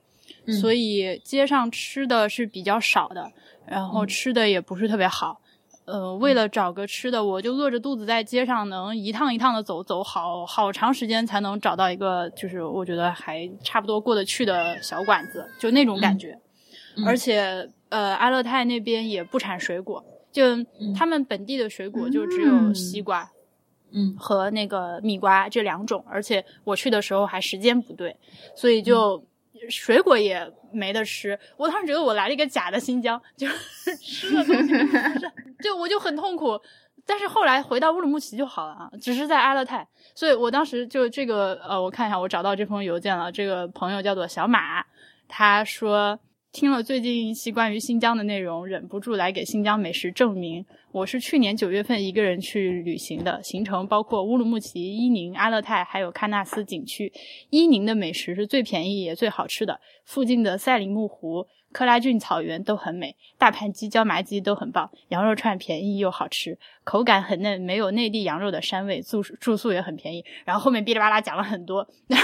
[0.61, 3.33] 所以街上吃的是比较少的，
[3.67, 5.41] 然后吃的也不是特别好。
[5.87, 16.39] 呃，为了找个吃的，我就饿着肚子在街上能一趟一趟的走，走好好长时间才能找到一个，就是我觉得还差不多过得去的小馆子，就那种感觉。
[17.05, 20.43] 而且，呃，阿勒泰那边也不产水果，就
[20.97, 23.31] 他们本地的水果就只有西瓜，
[23.93, 26.03] 嗯，和那个蜜瓜这两种。
[26.09, 28.17] 而且我去的时候还时间不对，
[28.57, 29.23] 所以就。
[29.71, 36.61] 水果也没得吃，我当时觉得我来了一个假的新疆， 就是吃的东西不是， 就我就很痛苦。
[37.07, 44.85] 但是后来回到乌鲁木齐就好了啊，只是在阿勒泰，所以我当时就这个呃，我看一下，我找到这封邮件了，这个朋友叫做小马，
[45.29, 46.19] 他说。
[46.55, 50.65] 听了最近一期关于新疆的内容，忍不住来给新疆美食证明。
[50.93, 57.13] 我是去年九月份一个人去旅行的，行程包括乌鲁木齐、伊宁、阿勒泰，还有喀纳斯景区。
[57.51, 61.45] 伊宁的美食是最便宜也最好吃的，附近的赛里木湖。
[61.75, 70.25] 克拉峻草原都很美，大盘鸡、椒麻鸡都很棒，羊肉串便宜又好吃，口感很嫩，没有内地羊肉的膻味，住住宿也很便宜。
[70.45, 72.21] 然后后面哔哩吧啦讲了很多，然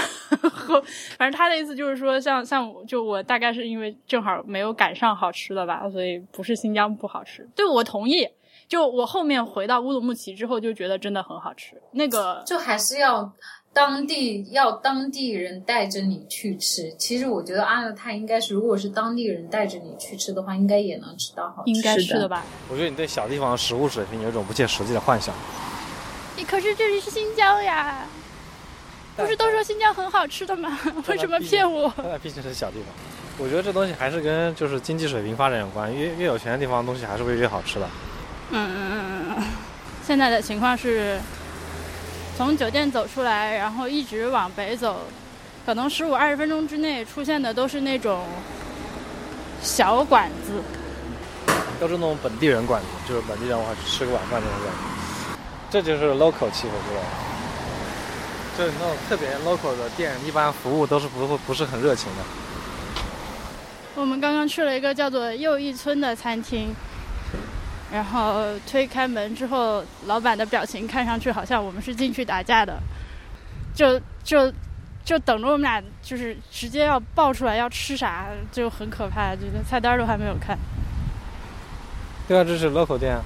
[0.49, 0.81] 后
[1.17, 7.45] 反正他的意思就是说，像像就我大概是因为正好没有赶上好吃的吧，所以不是新疆不好吃。
[7.53, 8.25] 对，我同意。
[8.69, 11.75] 就我后面回到乌鲁木齐之后，就觉得真的很好吃。
[11.91, 13.29] 那个就还是要。
[13.73, 21.77] 当地要当地人带着你去吃，其实我觉得阿勒泰应该是，如果是当地人带着你去吃的话，应该也能吃到好吃的。
[21.77, 22.43] 应该是的吧？
[22.69, 25.33] 我觉得你对小地方的食物水平有一种不切实际的幻想。
[26.35, 28.05] 你可是这里是新疆呀，
[29.15, 30.77] 不是都说新疆很好吃的吗？
[31.07, 31.93] 为什么骗我？
[31.97, 32.87] 那毕竟是小地方，
[33.37, 37.87] 我觉得这东西还是跟就是经济水平发展有关，越越有钱的地方东西还是会越好吃的。
[38.49, 39.43] 嗯嗯嗯嗯，
[40.05, 41.17] 现在的情况是。
[42.37, 45.01] 从酒店走出来，然后一直往北走，
[45.65, 48.25] 可能十五二十分钟之内出现的都是那种
[49.61, 50.61] 小馆子，
[51.79, 54.79] 都是那种本地人馆子，就是本地人话吃个晚饭那种馆子。
[55.69, 57.07] 这就是 local 气氛，知道吧？
[58.57, 62.23] 就是那种特别 local 的店，一般服务都是不会不是很热情的。
[63.95, 66.73] 我们刚刚去了一个叫做又一村的餐厅。
[67.91, 72.79] 然后推开门之后，老板的表情看上去好像我们是进去打架的，
[73.75, 74.51] 就就
[75.03, 80.57] 就等着我们俩，就是直接要爆出来要吃啥，就很可怕，就连菜单都还没有看。
[82.27, 83.19] 对啊，这是 local 店。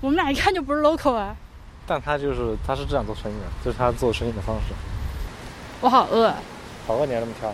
[0.00, 1.34] 我们俩一看就不是 local 啊。
[1.84, 4.74] 但他就是他是这样做生意的，这是他做生意的方式。
[5.80, 6.32] 我好饿。
[6.86, 7.52] 好饿，你还这么挑？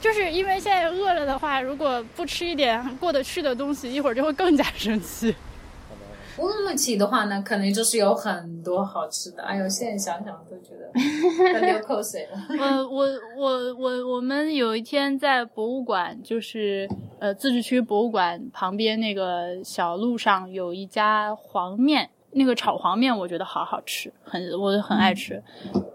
[0.00, 5.34] 就是因为现在饿了的话，如果不吃一点过得去的东西，一会儿就会更加生气。
[6.38, 9.42] 乌鲁木齐的话呢，可能就是有很多好吃的。
[9.42, 12.38] 哎呦，现在想想都觉得流口水了。
[12.60, 13.06] 呃，我
[13.38, 16.86] 我我我们有一天在博物馆，就是
[17.18, 25.42] 呃自治区博物馆旁边那个小路上有一家黄面，那个炒黄面我觉得好好吃，很我很爱吃。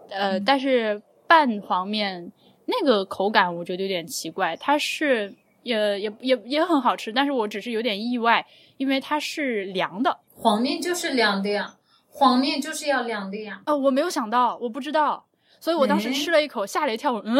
[0.09, 2.31] 呃，但是拌黄面。
[2.65, 8.45] 那个口感我觉得有点奇怪，它是也也也也很好吃，但是我只是有点意外，
[8.77, 10.19] 因为它是凉的。
[10.33, 11.75] 黄面就是凉的呀，
[12.07, 13.61] 黄面就是要凉的呀。
[13.65, 15.25] 哦，我没有想到，我不知道，
[15.59, 17.13] 所以我当时吃了一口，吓了一跳。
[17.13, 17.37] 我嗯，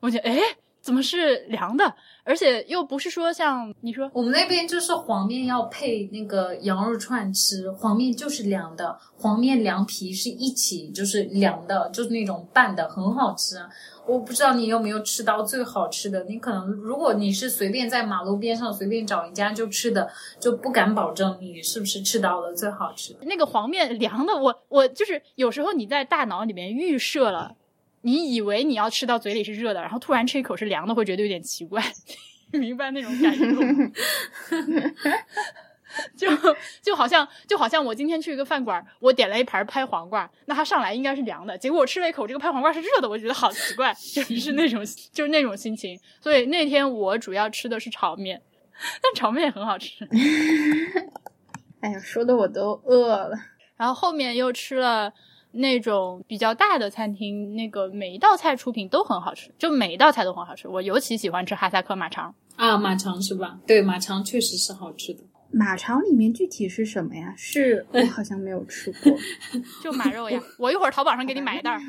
[0.00, 0.38] 我觉得哎，
[0.80, 1.94] 怎么是凉的？
[2.28, 13.56] 而且又不是说像你说，我们那边就是黄面要配那个羊肉串吃，黄面就是凉的，黄面凉皮是一起就是凉的，就是那种拌的，很好吃。
[14.06, 20.06] 我不知道你有没有吃到最好吃的，你可能如果你是随便在马路边上随便找一家就吃的，
[20.38, 23.20] 就不敢保证你是不是吃到了最好吃的。
[23.22, 27.54] 那个黄面凉的，我我就是有时候你在大脑里面预设了，
[28.02, 31.82] 你以为你要吃到嘴里是热的，然后突然吃一口是凉的，会觉得有点奇怪，
[32.52, 33.44] 明白那种感受。
[36.14, 36.28] 就
[36.82, 45.98] 就好像就好像我今天去一个饭馆，我点了一盘拍黄瓜，那它上来应该是凉的，结果我吃了一口，这个拍黄瓜是热的，我觉得好奇怪， 就是那种就是那种心情。
[46.20, 48.40] 所以那天我主要吃的是炒面，
[49.02, 50.06] 但炒面也很好吃。
[51.80, 53.30] 哎呀，说的我都饿了。
[53.76, 55.10] 然后后面又吃了
[55.52, 60.68] 那种比较大的餐厅，那个每一道菜出品都很好吃，就每一道菜都很好吃。
[60.68, 63.58] 我尤其喜欢吃哈萨克马肠啊，马肠是吧？
[63.66, 65.20] 对，马肠确实是好吃的。
[65.50, 67.32] 马肠里面具体是什么呀？
[67.38, 69.16] 是我好像没有吃过，
[69.82, 70.38] 就马肉呀。
[70.58, 71.80] 我一会儿淘宝上给你买一袋。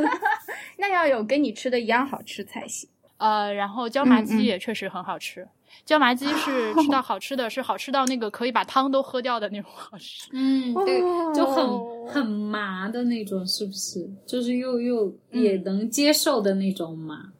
[0.78, 2.88] 那要有跟你吃的一样好吃才行。
[3.18, 5.46] 呃，然后椒麻鸡也确实很好吃。
[5.84, 10.28] 椒麻鸡是吃到 好吃的，是好吃到那个可以把汤都喝掉的那种好吃。
[10.32, 11.00] 嗯，对，
[11.34, 14.08] 就很很麻的那种，是不是？
[14.26, 17.32] 就是又又也能接受的那种麻。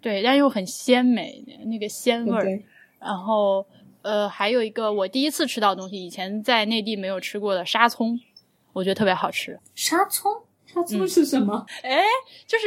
[0.00, 2.62] 对，但又很鲜美，那个鲜味儿。
[2.98, 3.64] 然后，
[4.02, 8.18] 呃，还有一个我第一次吃到东西，以前在内地没有吃过的沙葱，
[8.72, 9.58] 我觉得特别好吃。
[9.74, 10.30] 沙葱？
[10.66, 11.64] 沙葱是什么？
[11.82, 12.02] 哎，
[12.46, 12.66] 就是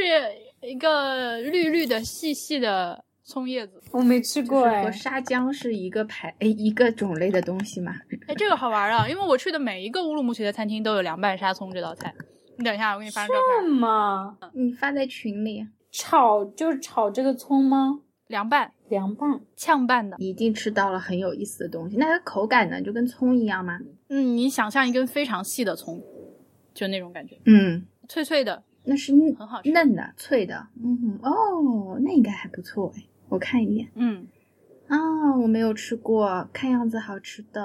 [0.68, 3.04] 一个绿绿的、细细的。
[3.26, 7.96] 葱叶子我没吃过哎，和沙姜是一个牌哎一个种类的东西吗？
[8.28, 9.08] 哎，这个好玩啊！
[9.08, 12.14] 因为我去的每一个乌鲁木齐的餐厅都有凉拌沙葱这道菜。
[12.58, 13.72] 你等一下，我给你发照片。
[13.72, 14.38] 吗？
[14.54, 15.66] 你发在群里。
[15.90, 18.02] 炒就是炒这个葱吗？
[18.28, 20.18] 凉拌，凉拌，炝拌的。
[20.20, 21.96] 一定吃到了很有意思的东西。
[21.96, 22.82] 那它口感呢？
[22.82, 23.80] 就跟葱一样吗？
[24.10, 26.04] 嗯，你想象一根非常细的葱，
[26.74, 27.40] 就那种感觉。
[27.46, 30.68] 嗯，脆脆的，那是很好吃，嫩的，脆的。
[30.84, 33.04] 嗯哦，那应该还不错哎。
[33.30, 34.28] 我看一眼，嗯，
[34.88, 37.64] 啊，我没有吃过，看样子好吃的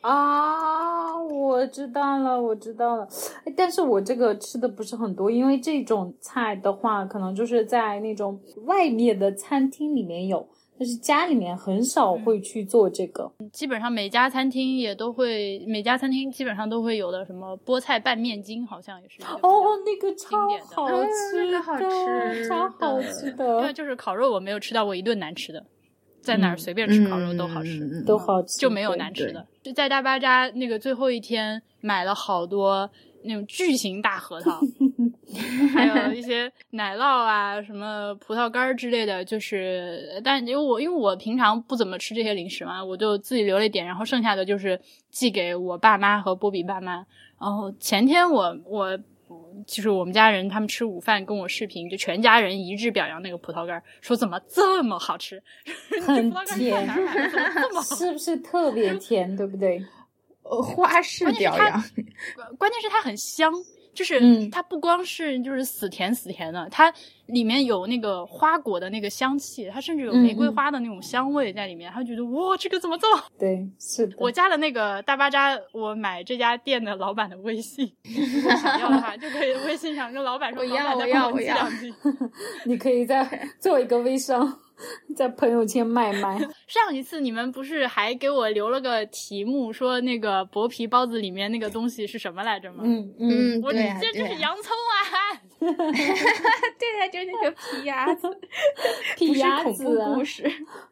[0.00, 3.08] 啊，我知道了，我知道了，
[3.56, 10.48] 但是我这个吃的不是很多，因为这种菜的话，可能就是在那种外面的餐厅里面有。
[10.78, 23.60] 但是家里面很少会去做这个，基本上每家餐厅也都会，每家餐厅基本上都会有的什么菠菜拌面筋，好像也是哦，那个超好吃，好吃，超好吃的。
[23.60, 25.64] 因为就是烤肉，我没有吃到过一顿难吃的，
[26.20, 29.46] 在哪儿随便吃烤肉都好吃，都好吃，就没有难吃的。
[29.62, 32.90] 就在大巴扎那个最后一天买了好多。
[33.28, 34.60] 那种巨型大核桃，
[35.72, 47.04] 还有一些奶酪啊，什么葡萄干之类的，就是，但因为我因为我平常不怎么吃这些零食嘛，我就自己留了一点，然后剩下的就是寄给我爸妈和波比爸妈。
[47.40, 48.96] 然后前天我我
[49.66, 55.42] 就是我们家人他们吃午饭跟我视频，就全家人一致表扬那个葡萄干，说怎么这么好吃，
[56.06, 56.88] 很甜，
[57.82, 59.84] 是不是特别甜，对不对？
[60.42, 61.82] 呃，花式表扬，
[62.56, 63.52] 关键是它很香，
[63.96, 66.92] 就是它不光是就是死甜死甜的，它
[67.28, 71.90] 里面有那个花果的那个香气，它甚至有玫瑰花的那种香味在里面。
[71.92, 73.66] 他觉得哇，这个怎么这么 对？
[73.78, 81.56] 是的，我加了那个大巴扎，我买这家店的老板的微信， 如果想要的话，就可以微信上跟老板说，我要，我要，我要。
[82.64, 83.24] 你可以再
[83.60, 84.60] 做一个微商。
[85.16, 86.38] 在朋友圈卖卖。
[86.66, 92.82] 上一次你们不是还给我留了个题目，说那个薄皮包子里面那个东西是什么来着吗？
[92.84, 95.40] 嗯嗯，我这这是洋葱啊！
[96.78, 98.28] 对啊，就是那个皮鸭子，
[99.16, 100.50] 皮鸭子故事，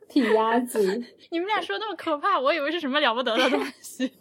[0.09, 1.03] 皮鸭子。
[1.31, 4.11] 你们俩说那么可怕，我以为是什么了不得的东西。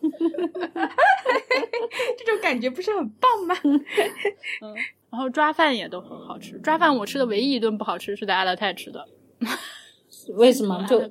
[2.17, 3.55] 这种感觉不是很棒吗？
[4.61, 4.75] 嗯，
[5.11, 6.57] 然后抓饭也都很好吃。
[6.59, 9.07] 抓饭我吃的唯一一顿不好吃是在阿勒泰吃的。
[10.35, 10.85] 为什么？
[10.87, 11.01] 就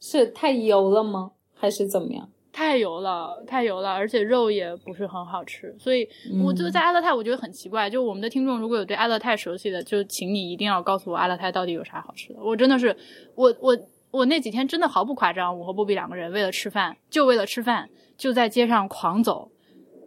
[0.00, 1.32] 是太油了吗？
[1.54, 2.30] 还是怎么样？
[2.52, 5.74] 太油了，太油了，而且肉也不是很好吃。
[5.78, 6.08] 所以
[6.44, 7.88] 我就在阿勒泰，我觉得很奇怪。
[7.88, 12.40] 就我们的听众如果有对阿勒泰熟悉的，就请你一定要告诉我阿勒泰到底有啥好吃的。
[12.42, 12.96] 我真的是，
[13.34, 13.76] 我我
[14.10, 19.50] 我那几天真的毫不夸张，我和波比两个人为了吃饭，就为了吃饭，就在街上狂走。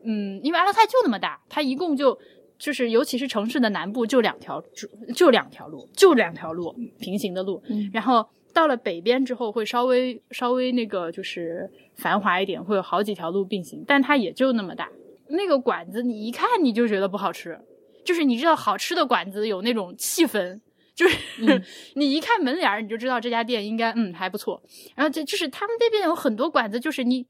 [0.04, 2.18] 嗯，因为阿勒泰就那么大，它一共就。
[2.60, 7.62] 就是，尤其是城市的南部，就两条，就就两条路，就两条路平行的路。
[7.91, 14.89] 然后到了北边之后，会稍微稍微那个就是繁华一点，会有好几条路并行，但它也就那么大。
[15.30, 17.60] 那个馆子你一看你就觉得不好吃，
[18.06, 20.60] 就是你知道好吃的馆子有那种气氛，
[20.93, 21.18] 就是
[21.95, 24.62] 你一看门脸儿你就知道这家店应该嗯还不错。
[24.95, 27.26] 然后这就是他们那边有很多馆子，就是你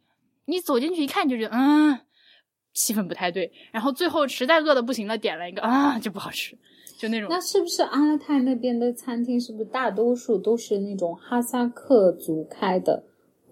[0.45, 1.99] 你走进去一看就觉得嗯。
[2.75, 6.57] 气氛不太对，然后最后实在饿的不行了，点了一个啊，就不好吃，
[7.03, 7.27] 就那种。
[7.29, 13.03] 那是不是阿勒泰那边的餐厅是不是大多数都是那种哈萨克族开的，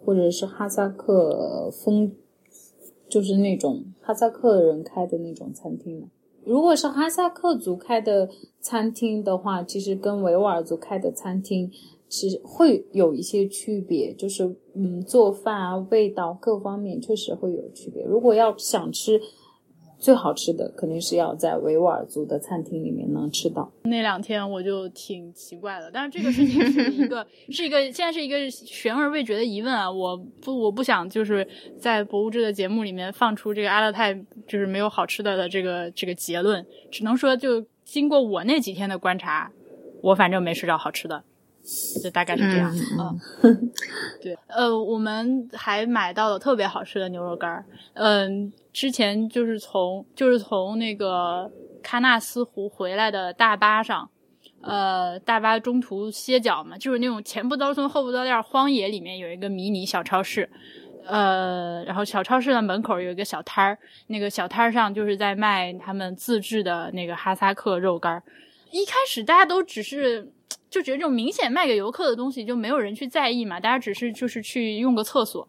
[0.05, 2.13] 或者是哈萨克风，
[3.09, 6.07] 就是那种哈萨克人开的那种餐厅呢？
[6.45, 8.29] 如果是哈萨克族开的
[8.61, 11.69] 餐厅的话，其实跟维吾尔族开的餐厅。
[12.11, 18.03] 其实会有一些区别，就是嗯，做饭啊，味道各方面确实会有区别。
[18.03, 19.21] 如果要想吃
[20.01, 23.71] 最好吃的，肯定是要在维吾尔族的餐厅里面能吃到。
[23.83, 29.89] 那两天我就挺奇怪的，但是这个事情是一个 是一个现在是一个悬而未决的疑问啊！
[29.89, 31.47] 我不我不想就是
[31.79, 34.13] 在博物志的节目里面放出这个阿勒泰
[34.47, 39.51] 就是没有好吃的的这个这个结论，只能说就经过我那几天的观察，
[40.01, 41.23] 我反正没吃着好吃的。
[42.01, 42.73] 就大概是这样
[43.43, 43.71] 嗯，
[44.21, 47.63] 对，呃，我们还买到了特别好吃的牛肉干儿。
[47.93, 51.51] 嗯，之前就是从就是从那个
[51.83, 54.09] 喀纳斯湖回来的大巴上，
[54.61, 60.49] 呃，大巴中途歇脚嘛，就是那种前不着村后不着店荒野里面有一个迷你小超市，
[61.05, 68.23] 呃，然后小超市的门口有一个小摊儿，那个小摊儿上就是在卖他们自制的那个哈萨克肉干儿。
[68.71, 70.31] 一开始大家都只是。
[70.71, 75.47] 就觉得这种明显卖给游客的东西就没有人去在意嘛，大家只是就是去用个厕所，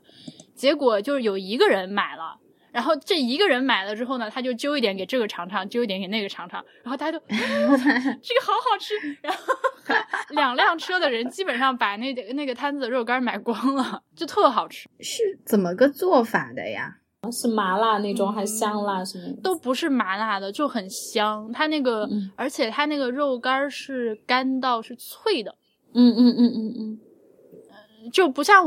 [0.55, 2.37] 结果就是有一个人买了，
[2.73, 9.55] 然后这一个人买了之后呢，他就揪一点给这个尝尝，揪一点给那个尝尝，然后大家都 这个好好吃，然后
[10.35, 14.89] 两辆车的人基本上把那那个摊子的肉干买光了，就特好吃。
[14.99, 16.97] 是怎么个做法的呀？
[17.31, 19.37] 是麻辣那种还是香辣什么？
[19.43, 21.49] 都不是麻辣的，就很香。
[21.53, 25.55] 它那个，而且它那个肉干是干到是脆的。
[25.95, 28.67] 嗯嗯嗯嗯嗯，就不像，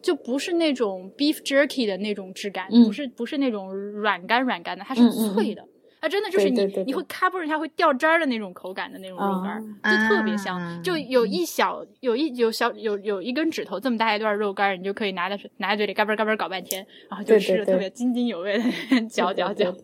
[0.00, 5.66] 就不是那种 beef jerky 的那种质感，不是不是那种软干软干的，它是脆的。
[6.00, 10.82] 它真的就是你，你会咔嘣一下会掉渣儿的那种口感的那种肉干，就特别香。
[10.82, 18.64] 就有一小有一有小有有一根指头这么大一段肉干，你就可以拿在拿在嘴里嘎嘣嘎嘣搞半天，然后就吃的特别津津有味的
[19.10, 19.74] 嚼嚼嚼。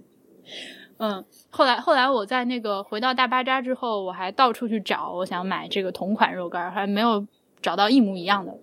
[0.98, 7.26] 嗯，后来后来我在那个回到大巴扎之后，我还到处去找，我想买这个同款肉干，还没有
[7.60, 8.54] 找到一模一样的。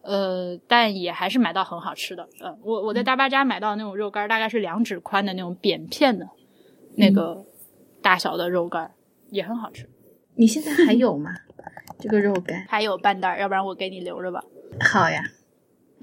[0.00, 2.26] 呃，但也还是买到很好吃的。
[2.40, 6.26] 呃，我我在大巴扎买到那种肉干，大概是两指宽的那种扁片的。
[6.96, 7.44] 那个
[8.00, 8.92] 大小的肉干
[9.30, 9.88] 也很好吃，
[10.34, 11.34] 你现在还有吗？
[11.98, 14.42] 这个肉干还有半袋，要不然我给你留着吧。
[14.80, 15.22] 好呀，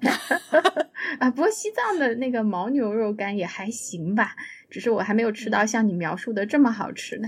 [1.20, 4.32] 啊，不过西藏的那个牦牛肉干也还行吧，
[4.70, 7.28] 只是我还没有吃到像你描述的这么好吃呢。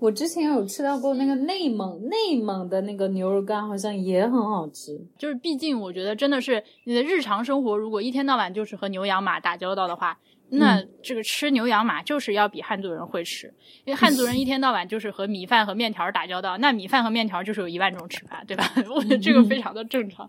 [0.00, 5.00] 我之前有吃到过那个内蒙内蒙的那个牛肉干，好像也很好吃。
[5.16, 10.18] 就是毕竟我觉得真的是你的日常生活，如果一天到晚就是和牛羊马打交道的话。
[10.52, 13.46] 那这个吃牛羊马就是要比汉族人会吃，
[13.84, 18.70] 因为汉族人一天到晚就是和米饭和面条打交道，那米饭和面条就是有一万种吃法，对吧？
[18.94, 20.28] 我觉得这个非常的正常。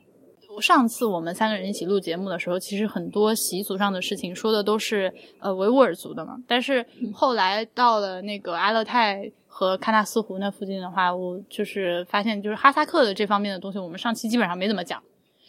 [0.61, 15.01] 上次我们三个人一起录节目的时候，其实很多习俗上的事情说的都是呃维吾尔族的嘛，但是后来到了那个阿勒泰和喀纳斯湖那附近的话，我就是发现就是哈萨克的这方面的东西，我们上期基本上没怎么讲，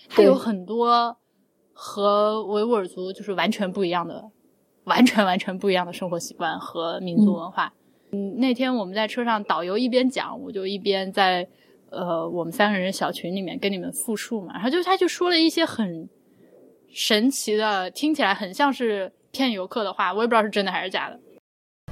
[0.08, 1.14] 它有很多
[1.74, 4.24] 和维吾尔族就是完全不一样的。
[4.84, 7.72] 完全完全不一样的生活习惯和民族文化。
[8.12, 11.46] 嗯，那天我们在车上，导游一边讲，我就一边在
[11.90, 14.52] 呃我们三个人小群里面跟你们复述嘛。
[14.54, 16.08] 然后就他就说了一些很
[16.92, 21.18] 神奇的，听起来很像是骗游客的话，我也不知道是真的还是假的。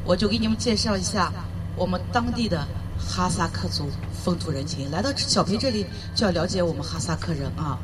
[0.05, 1.33] 我就给你们介绍一下
[1.77, 2.59] 我们当地的
[2.99, 4.91] 哈萨克族风土人情。
[4.91, 7.79] 来到小培这里，就要了解我们哈萨克人啊。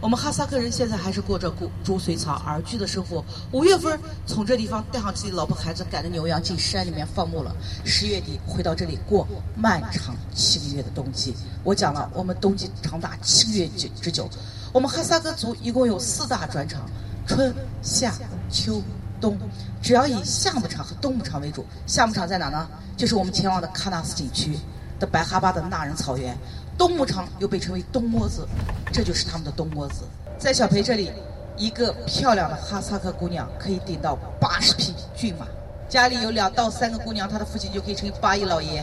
[0.00, 3.22] 我们哈萨克人现在还是过着逐逐水草而居的生活。
[3.52, 7.54] 五月份从这地方带上自己老婆孩子，赶着牛羊进山里面放牧了。
[7.84, 11.34] 十月底回到这里过漫长七个月的冬季。
[11.62, 14.26] 我讲了，我们冬季长达七个月之之久。
[14.72, 16.88] 我们哈萨克族一共有四大转场：
[17.26, 18.14] 春夏
[18.50, 18.82] 秋
[19.20, 19.36] 冬。
[19.82, 21.66] 只要以夏牧场和冬牧场为主。
[21.86, 22.66] 夏牧场在哪呢？
[22.96, 24.56] 就是我们前往的喀纳斯景区
[24.98, 26.34] 的白哈巴的纳仁草原。
[26.80, 28.48] 东牧场又被称为东窝子，
[28.90, 29.96] 这就是他们的东窝子。
[30.38, 31.12] 在小培这里，
[31.54, 35.46] 一个漂亮的哈萨克姑娘可以顶到八十匹骏马，
[35.90, 38.82] 家里有两到三个姑娘，她的父亲就可以称为八姨老爷。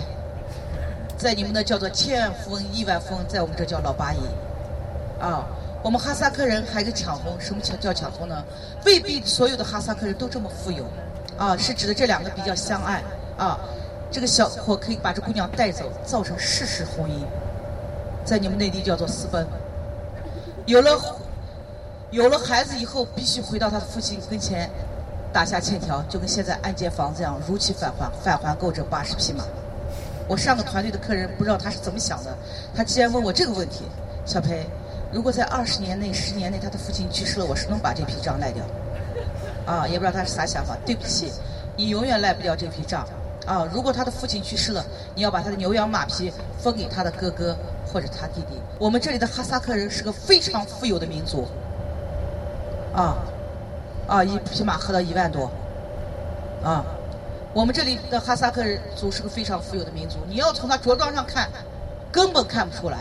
[1.18, 4.20] 在你们那叫做千万富翁、亿万富翁，在我们这叫老八姨。
[5.20, 5.48] 啊，
[5.84, 8.46] 我们哈萨克人还有个抢婚，什么叫叫抢婚呢？
[8.86, 10.86] 未必所有的哈萨克人都这么富有，
[11.36, 13.02] 啊，是指的这两个比较相爱，
[13.40, 13.60] 啊，
[14.12, 17.26] 这个小伙可以把这姑娘带走，造成事实婚姻。
[18.28, 19.48] 在你们内地叫做私奔，
[20.66, 21.00] 有了
[22.12, 24.70] 有了孩子以后，必须回到他的父亲跟前
[25.32, 29.46] 打下欠条，就跟现在按揭房子一样，如期返还，返还够这八十匹马。
[30.28, 32.38] 我上个团队的客人不知道他是怎么想的，
[32.76, 33.86] 他竟然问我这个问题：
[34.26, 34.66] 小裴，
[35.10, 38.62] 如果在二十年内、十年内他的父亲去世了，我是能把这批账赖掉？
[39.66, 40.76] 啊，也不知道他是啥想法。
[40.86, 41.32] 对不起，
[41.78, 43.08] 你永远赖不掉这批账。
[43.46, 47.56] 啊，如果他的父亲去世了，你要把他的牛羊马匹分给他的哥哥。
[47.92, 51.48] 或者他弟弟，我们这里的哈萨克人是个非常富有的民族，
[52.94, 53.18] 啊，
[54.08, 55.50] 啊，一匹马喝到一万多，
[56.64, 56.84] 啊，
[57.54, 60.18] 我们这里的哈萨克人族是个非常富有的民族。
[60.28, 61.50] 你要从他着装上看，
[62.12, 63.00] 根本看不出来，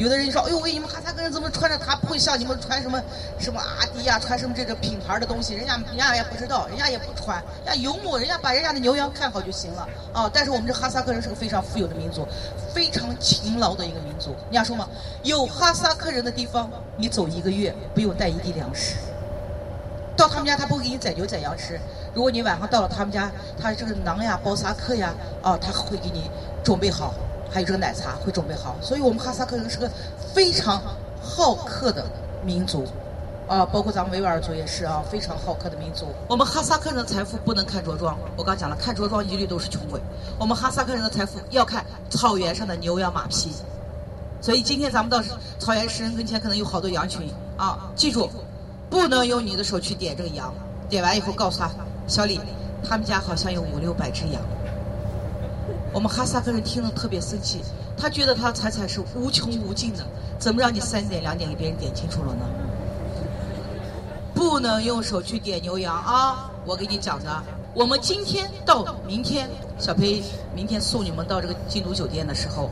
[0.00, 1.76] 有的人说：“哎呦喂，你们哈萨克人怎么穿着？
[1.76, 2.98] 他不会像你们穿什么
[3.38, 5.52] 什么阿迪呀，穿什么这个品牌的东西？
[5.52, 7.36] 人家人家也不知道，人家也不穿，
[7.66, 10.30] 人家游牧，人家把人家的牛羊看好就行了啊。
[10.32, 12.26] 但是我们这哈萨克人是个非常富有的民族，
[12.72, 14.30] 非常勤劳的一个民族。
[14.44, 14.88] 人家说嘛，
[15.22, 18.94] 有哈萨克人的地方，你走一个月不用带一滴粮食。
[20.16, 21.78] 到他们家，他不会给你宰牛宰羊吃。
[22.14, 23.30] 如果你晚上到了他们家，
[23.60, 26.30] 他这个馕呀、包萨克呀，啊，他会给你
[26.64, 27.12] 准备好。”
[27.50, 29.90] 还有这个奶茶会准备好，所以我们哈萨克人是个
[30.32, 30.80] 非常
[31.20, 32.06] 好客的
[32.44, 32.84] 民族，
[33.48, 36.06] 啊，包括咱们维吾尔族也是啊，非常好客的民族。
[36.28, 40.00] 我们哈萨克人的财富不能看着装，我刚讲了，看着装一律都是穷鬼。
[40.38, 43.50] 我们哈萨克人的财富要看草原上的牛羊马匹，
[44.40, 45.20] 所以今天咱们到
[45.58, 48.30] 草原石人跟前，可能有好多羊群啊，记住，
[48.88, 50.54] 不能用你的手去点这个羊，
[50.88, 51.68] 点完以后告诉他，
[52.06, 52.40] 小李，
[52.88, 54.40] 他们家好像有五六百只羊。
[55.92, 57.60] 我们哈萨克人听了特别生气，
[57.96, 60.04] 他觉得他财产是无穷无尽的，
[60.38, 62.46] 怎么让你三点两点给别人点清楚了呢？
[64.32, 66.50] 不能用手去点牛羊啊！
[66.64, 67.42] 我给你讲的，
[67.74, 70.22] 我们今天到明天，小裴
[70.54, 72.70] 明天送你们到这个金都酒店的时候，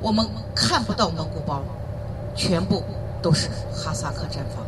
[0.00, 1.62] 我们看不到蒙古包，
[2.36, 2.84] 全部
[3.20, 4.64] 都是哈萨克毡房。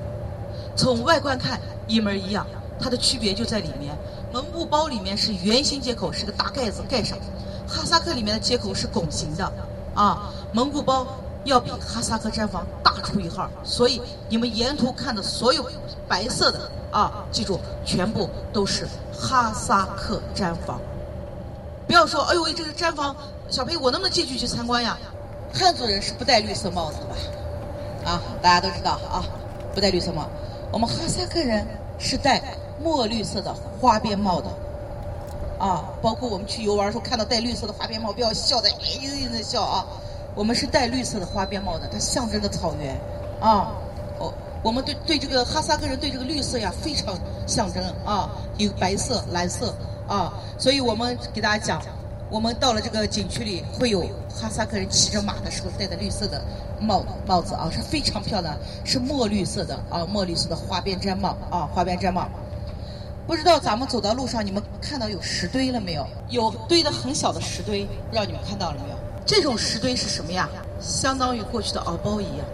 [0.74, 2.44] 从外观看一模一样，
[2.80, 3.96] 它的区别就在里面。
[4.32, 7.16] 蒙古包里面是圆形接口，是个大盖子盖上。
[7.72, 9.50] 哈萨克里面的接口是拱形的，
[9.94, 11.06] 啊，蒙古包
[11.44, 15.64] 要比哈萨克毡房大出一号，所以你们沿途看的所有
[16.06, 20.78] 白色的啊，记住，全部都是哈萨克毡房。
[21.86, 23.16] 不要说，哎呦喂，这个毡房，
[23.48, 24.98] 小裴，我能不能进去去参观呀？
[25.54, 27.16] 汉族人是不戴绿色帽子的吧？
[28.04, 29.24] 啊，大家都知道啊，
[29.74, 30.28] 不戴绿色帽。
[30.70, 31.66] 我们哈萨克人
[31.98, 32.42] 是戴
[32.82, 34.48] 墨绿色的花边帽的。
[35.62, 39.86] 啊，包括我们去游玩的时候，看到戴绿色的花边帽，不要笑的，哎呦的笑啊！
[40.34, 42.98] 我们是戴绿色的花边帽的，它象征着草原，
[43.40, 43.70] 啊，
[44.18, 47.14] 哦，我们对对这个哈萨克人对这个绿色呀非常
[47.46, 49.72] 象征啊，有白色、蓝色
[50.08, 51.80] 啊，所以我们给大家讲，
[52.28, 54.00] 我们到了这个景区里，会有
[54.34, 56.42] 哈萨克人骑着马的时候戴的绿色的
[56.80, 62.26] 帽帽子啊，是非常漂亮，是墨绿色的啊，墨绿色的花边毡帽啊，花边毡帽。
[63.26, 66.06] 不知道咱们走到路上，你们看到有石堆了没有？
[66.28, 68.96] 有堆的很小的石堆，不知道你们看到了没有？
[69.24, 70.48] 这种石堆是什么呀？
[70.80, 72.46] 相当于过去的敖包一样。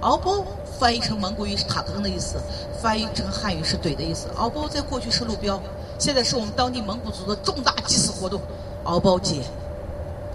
[0.00, 0.44] 敖包
[0.78, 2.36] 翻译成蒙古语是塔坑的意思，
[2.80, 4.28] 翻译成汉语是怼的意思。
[4.36, 5.60] 敖包在过去是路标，
[5.98, 8.40] 现在是我们当地蒙古族的重大祭祀活动——
[8.84, 9.42] 敖包节。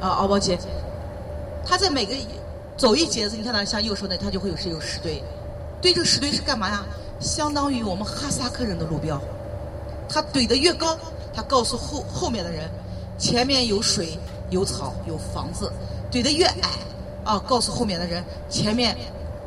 [0.01, 0.57] 啊，敖包节，
[1.65, 2.13] 它在每个
[2.75, 5.21] 走一节子，你看到像右手那，它就会有是有石堆。
[5.81, 6.85] 堆这石堆是干嘛呀？
[7.19, 9.21] 相当于我们哈萨克人的路标。
[10.07, 10.97] 他怼得越高，
[11.33, 12.69] 他告诉后后面的人，
[13.17, 14.17] 前面有水、
[14.49, 15.71] 有草、有房子；
[16.11, 16.69] 怼得越矮，
[17.23, 18.95] 啊，告诉后面的人，前面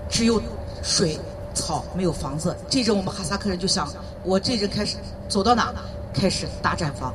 [0.08, 0.40] 只有
[0.82, 1.18] 水、
[1.54, 2.56] 草，没有房子。
[2.68, 3.88] 这阵我们哈萨克人就想，
[4.24, 4.96] 我这阵开始
[5.28, 5.74] 走到哪，
[6.12, 7.14] 开始搭毡房，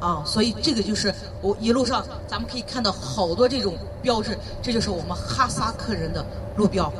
[0.00, 6.24] 啊，所以这个就是我一路上咱们可以看到好多这种标志，这就是我们哈萨克人的
[6.56, 6.92] 路标，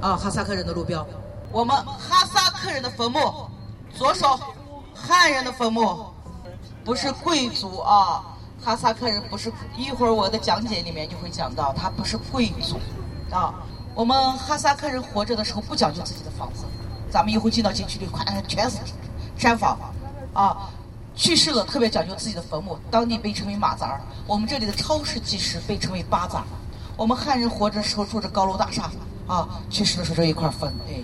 [0.00, 1.06] 啊，哈萨克人的路标。
[1.52, 3.20] 我们哈萨克人的坟墓，
[3.96, 4.38] 左手。
[5.06, 6.04] 汉人的坟墓
[6.84, 8.24] 不是贵族啊，
[8.60, 9.52] 哈萨克人不是。
[9.76, 12.80] 一会儿我的讲解里面就会讲到，他不是贵族
[13.30, 13.54] 啊。
[13.94, 16.64] 我们哈萨克人活着的时候不讲究自己的房子，
[17.08, 18.78] 咱们一会进到景区里，看全是
[19.38, 19.78] 毡房
[20.34, 20.70] 啊。
[21.14, 24.00] 去世了特别讲究自己的坟墓，当地被称为马扎儿。
[24.26, 26.44] 我们这里的超市祭祀被称为巴扎。
[26.96, 28.90] 我们汉人活着时候住着高楼大厦
[29.28, 31.00] 啊，去世的时候这一块坟哎。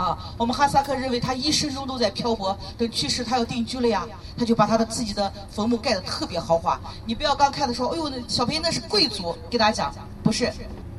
[0.00, 4.06] 啊，我们哈萨克认为他一生中都在漂泊，等去世他要定居了呀，
[4.38, 6.80] 他就把他的自己的坟墓盖得特别豪华。
[7.04, 10.50] 你不要刚看的时候，哎呦，那小平那是贵族，给大家讲，不是，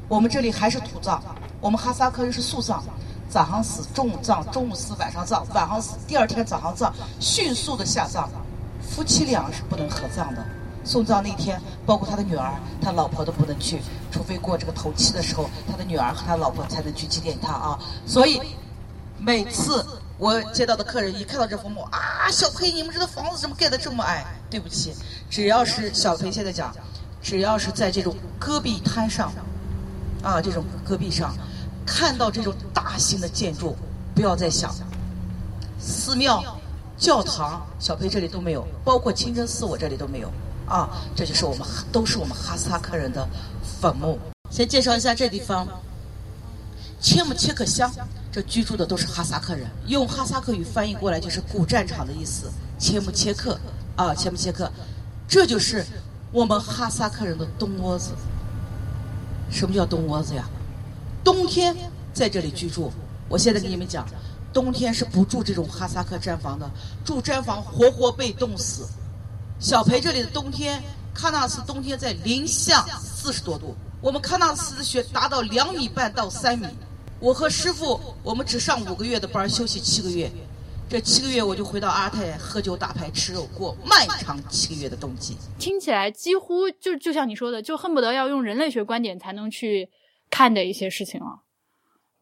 [0.08, 1.20] 我们这里还是土葬，
[1.60, 2.84] 我们哈萨克人是素葬，
[3.28, 8.30] 早上死，中午葬，中午死，晚上葬，晚上死，第二天早上葬，迅速的下葬，
[8.88, 10.46] 夫妻俩是不能合葬的。
[10.84, 13.82] 送葬那天，包括他的女儿、他老婆都不能去，
[14.12, 17.80] 除非过这个头七的时候，他的女儿和他老婆才能去祭奠他啊。
[18.06, 18.40] 所以。
[19.24, 19.86] 每次
[20.18, 24.26] 我接到的客人一看到这坟墓啊，小裴，你们这个房子怎么盖的这么矮？
[24.50, 24.96] 对不起，
[25.30, 26.76] 只要是小裴现在讲，
[27.22, 29.32] 只要是在这种戈壁滩上，
[30.24, 31.36] 啊，这种戈壁上，
[31.86, 33.76] 看到这种大型的建筑，
[34.16, 34.74] 不要再想，
[35.80, 36.44] 寺庙、
[36.98, 40.32] 教堂，小裴这里都没有，包括清真寺我这里都没有，
[40.66, 43.28] 啊，这就是我们都是我们哈萨克人的
[43.80, 44.18] 坟墓。
[44.50, 45.68] 先介绍一下这地方，
[47.02, 47.92] 切木切克乡。
[48.32, 52.50] 这居住的都是哈萨克人，用哈萨克语翻译过来就是“古战场”的意思。
[52.80, 53.60] 切木切克，
[53.98, 54.72] 啊，切木切克，
[55.28, 55.86] 这就是
[56.32, 58.12] 我们哈萨克人的东窝子。
[59.50, 60.48] 什么叫东窝子呀？
[61.26, 61.76] 冬天
[62.14, 62.90] 在这里居住。
[63.28, 64.08] 我现在给你们讲，
[64.54, 66.72] 冬天是不住这种哈萨克毡房的，
[67.04, 68.88] 住毡房活活被冻死。
[69.60, 70.82] 小裴这里的冬天，
[71.14, 76.68] 喀纳斯冬天在零下四十多度，我们喀纳斯的雪达到两米半到三米。
[77.22, 80.30] 我和师傅，我们只上五个月的班，休息七个月。
[80.90, 89.88] 这七个月我就回到阿泰喝酒打牌吃肉过漫长七个月的冬季，听起来几乎就就像你说的，就恨不得要用人类学观点才能去
[90.30, 91.44] 看的一些事情了。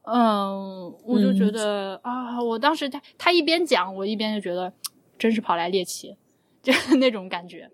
[0.04, 4.72] 嗯，我就觉得啊，我当时他他一边讲，我一边就觉得
[5.18, 6.16] 真是跑来猎奇。
[6.62, 7.70] 就那种感觉，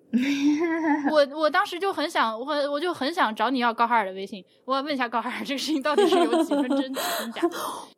[1.12, 7.42] 我我当时就很想，我我就很想找你要高哈尔的微信，我要问一下高哈尔这个事情到底是有几分真几分假。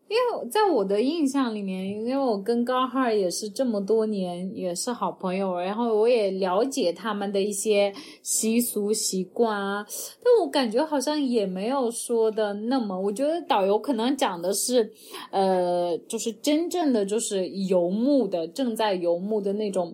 [0.08, 9.86] 因为在我的印象里面，因为我跟高哈尔也是这么多年也是好朋友，然后我也了解他们的一些习俗习惯啊，
[10.24, 14.90] 但我感觉好像也没有说的那么，我觉得导游可能讲的是，
[15.32, 19.94] 呃，就是真正的就是游牧的，正在游牧的那种。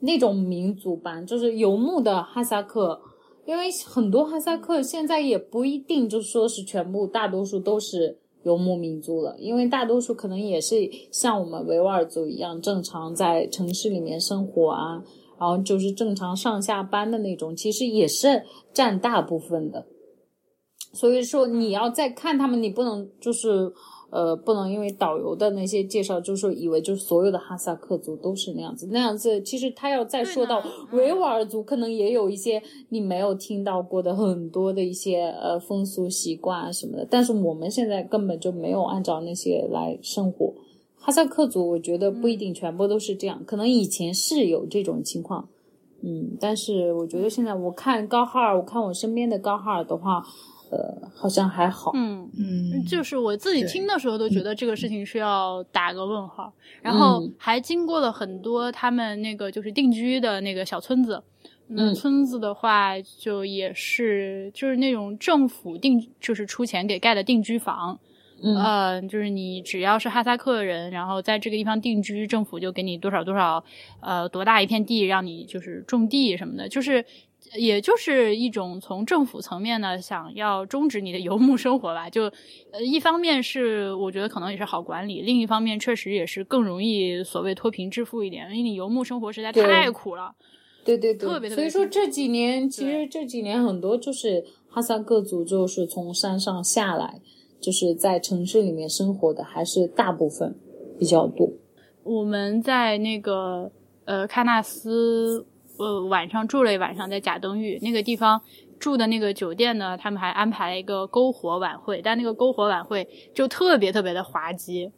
[0.00, 3.00] 那种民族吧，就是游牧的哈萨克，
[3.46, 15.02] 因为很多哈萨克现在也不一定就说是全部，大多数都是游牧民族了，因为大多数可能也是像我们维吾尔族一样，正常在城市里面生活啊，
[15.38, 19.86] 然后就是正常上下班的那种，其实也是占大部分的。
[20.92, 23.72] 所以说你要再看他们，你不能就是。
[24.10, 30.60] 呃，不能因为导游的那些介绍，就是以为就是所有的哈萨克族都是那样子，那样子其实他要再说到
[30.92, 37.06] 维吾尔族，可能也有一些你没有听到过的很多的一些呃风俗习惯啊什么的。
[37.08, 40.52] 但是我们现在根本就没有按照那些来生活。
[40.98, 45.48] 哈萨克族我觉得不一定全部都是这样，可能以前是有这种情况，
[46.02, 50.24] 嗯，但是我觉得现在我看高哈尔，我看我身边的高哈尔的话。
[50.70, 51.90] 呃，好像还好。
[51.94, 61.22] 嗯嗯，就是我自己听的时候都觉得这个事情是要打个问号，然后还经过了很多他们那个就是定居的那个小村子。
[61.72, 67.98] 嗯，村子的话就也是就是那种政府定就是出钱给盖的定居房。
[68.42, 73.62] 嗯，就是你只要是哈萨克人，然后在这个地方定居，政府就给你多少多少
[74.00, 77.04] 呃多大一片地让你就是种地什么的，就是。
[77.56, 82.08] 也就是一种从政府层面呢，想要终止你的游牧生活吧。
[82.08, 82.24] 就，
[82.70, 90.34] 呃，一方面是我觉得可能也是好管理，另一方面确实也是更容易所谓脱贫致富一点，因为你游牧生活实在太苦了。
[90.84, 97.20] 对对对，特别所以说这几年其实这几年很多就是哈萨克族就是从山上下来，
[97.60, 100.56] 就是在城市里面生活的还是大部分
[100.98, 101.50] 比较多。
[102.04, 103.72] 我们在那个
[104.04, 105.46] 呃喀纳斯。
[105.80, 108.40] 呃，晚上住了一晚上在贾登峪那个地方
[108.78, 114.92] 住的那个酒店呢，他们还安排了一个篝火晚会，但那个篝火晚会就特别特别的滑稽。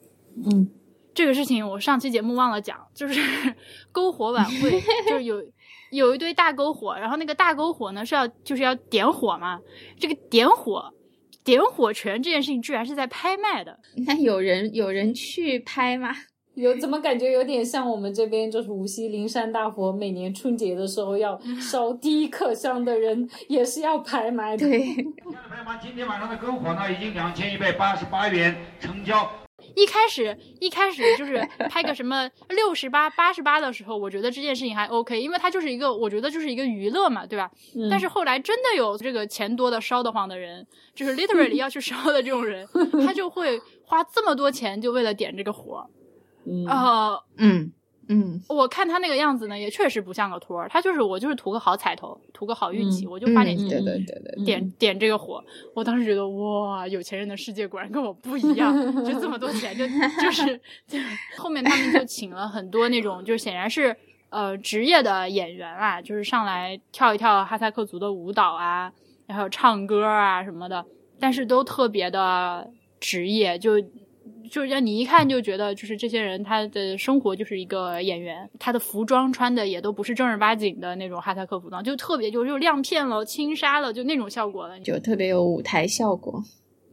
[0.44, 0.68] 嗯，
[1.14, 3.20] 这个事情我上期节目忘了讲，就是
[3.94, 5.42] 篝火晚会就是有
[5.92, 9.60] 有一堆大篝火，然后那个大篝火呢是要就是要点火嘛，
[10.00, 10.92] 这个点火
[11.44, 16.12] 点火权这件事情居然是在拍卖的，那有人有人去拍吗？
[16.54, 24.68] 有怎么感觉有点像我们这边，就是无锡灵山大佛，每年春节的时候要 烧第一颗香的人也是要拍卖的。
[24.68, 24.80] 对，
[25.82, 29.30] 今天晚上的篝火呢，已经两千一百八十八元成交。
[29.76, 31.38] 一开始一开始就是
[31.70, 37.48] 拍个什么六十八、八十八的时候，我觉得这件事情还 OK，因为它就是一个我觉得就是一个娱乐嘛，对吧？
[37.88, 42.66] 但是后来真的有这个钱多的烧得慌的人，就是 literally 要去烧的这种人，
[43.06, 45.88] 他就会花这么多钱就为了点这个火。
[46.68, 47.72] 啊，嗯
[48.08, 55.42] 嗯，我看他那个样子呢，也确实不像个托儿，他就是我就是图个好彩头，图个好运气，我就花点钱，对对对对，点点这个火。
[55.72, 58.74] 我当时觉得哇，有钱人的世界果然跟我不一样，
[59.06, 59.86] 就这么多钱，就
[60.20, 60.60] 就是
[61.38, 63.96] 后面他们就请了很多那种，就显然是
[64.28, 68.92] 呃职业的演员啊，就是上来跳一跳哈萨克族的舞蹈啊，
[69.26, 70.84] 然后唱歌啊什么的，
[71.18, 72.68] 但是都特别的
[73.00, 73.82] 职业，就。
[74.50, 86.42] 就是让你一看就觉得，就是这些人他的生活就是一个演员，他的服装穿的也都不是正儿八经的那种哈萨克服装，就特别就就亮片了、轻纱了，就那种效果了，就特别有舞台效果。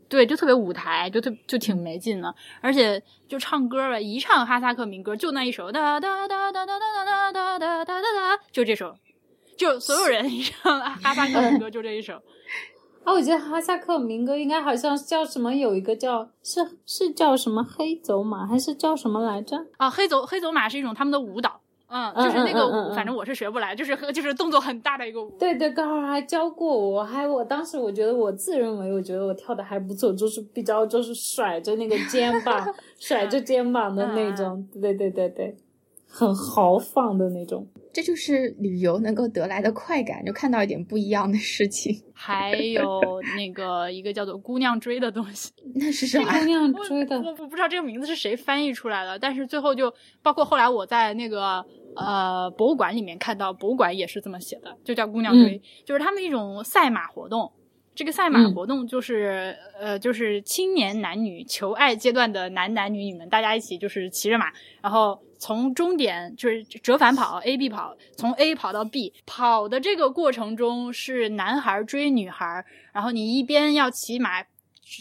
[0.08, 2.34] 对，就特别舞台，就特就挺没劲的。
[2.62, 8.96] 而且就唱歌吧，一唱哈萨克民歌就那一首哒哒哒哒哒哒哒哒哒哒哒，就这首，
[9.56, 12.20] 就所有人一唱哈萨克民歌就这一首。
[13.10, 19.58] 啊，我记得哈萨克民歌应该好像叫什么，有一个叫是是叫什么黑走马，还是叫什么来着？
[19.78, 25.36] 啊，黑走黑走马是一种他们的舞蹈，嗯，就是那个舞，反正我是学不来，就是就是动作很大的一个舞。
[25.40, 35.58] 对对，高二还教过我，还我当时我觉得我自认为我觉得我跳的还不错，就是比较就是甩着那个肩膀， 甩着肩膀的那种，对对对对。
[36.12, 41.96] 很豪放的那种， 这就是旅游能够得来的快感，就看到一点不一样的事情。
[42.14, 42.84] 还有
[43.38, 46.26] 那个一个叫做“姑娘追”的东西，那是什么？
[46.40, 49.94] 姑娘追的， 我我不知道这个名字是谁翻译出来的，但是最后就
[50.24, 51.64] 包括后来我在那个
[51.96, 57.52] 呃博物馆里面看到，博物馆也是这么写的，就叫“姑娘追”，就是他们一种赛马活动。
[57.96, 64.48] 这个赛马活动就是呃，就是青年男女求爱阶段的男男女女们，大家一起就是骑着马，
[64.82, 65.20] 然后。
[65.40, 74.44] 从终点就是折返跑，A B 跑，从 A 跑到 B，跑的这个过程中是男孩追女孩，然后你一边要骑马，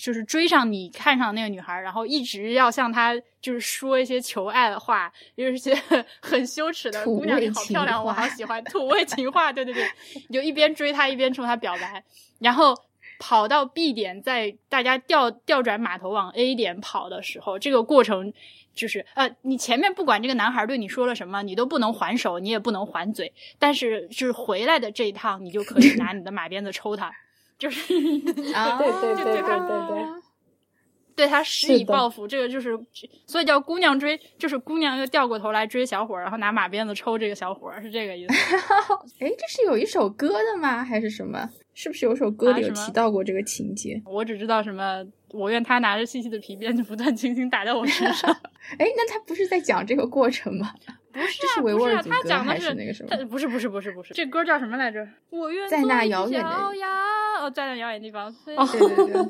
[0.01, 5.74] 就是追上你看上那个女孩，然后一直要向她就是说一些求爱的话，就是一些
[6.22, 9.84] 很羞耻的姑娘你好漂亮，我好喜欢土味情话，对对对，
[10.28, 12.05] 你就一边追她一边冲她表白，
[12.39, 12.72] 然后
[13.18, 18.32] 跑到 B 点，在大家调调转码头往 A 点跑的时候，这个过程。
[18.79, 23.33] 就是呃，你前面不管这个男孩对你说了什么，你都不能还手，你也不能还嘴。
[23.59, 27.12] 但是就是回来的这一趟，你就可以拿你的马鞭子抽他，
[27.59, 27.93] 就是
[28.55, 30.07] 啊，对对对对对对，
[31.16, 32.29] 对他施以报复。
[32.29, 32.79] 这个就是，
[33.26, 38.35] 所以叫姑娘追，就是姑娘又掉过头来追小伙，然后拿马鞭子抽这个小伙，是这个意思。
[39.18, 40.85] 哎，这是有一首歌的吗？
[40.85, 41.51] 还是什么？
[41.81, 44.03] 是不是有首歌里有提到过这个情节？
[44.05, 45.07] 我只知道什么。
[45.31, 48.29] 我愿他拿着细细的皮鞭，就不断 轻轻打在我身上。
[48.79, 50.72] 哎，那他不是在讲这个过程吗？
[51.12, 53.16] 不是，这是维吾尔族歌还是那个什么？
[53.26, 54.14] 不是，不是，不是，不是。
[54.14, 55.06] 这歌叫什么来着？
[55.30, 56.48] 我愿在那遥远的
[57.40, 58.34] 哦，在那遥远地方。
[58.44, 59.24] 对对对，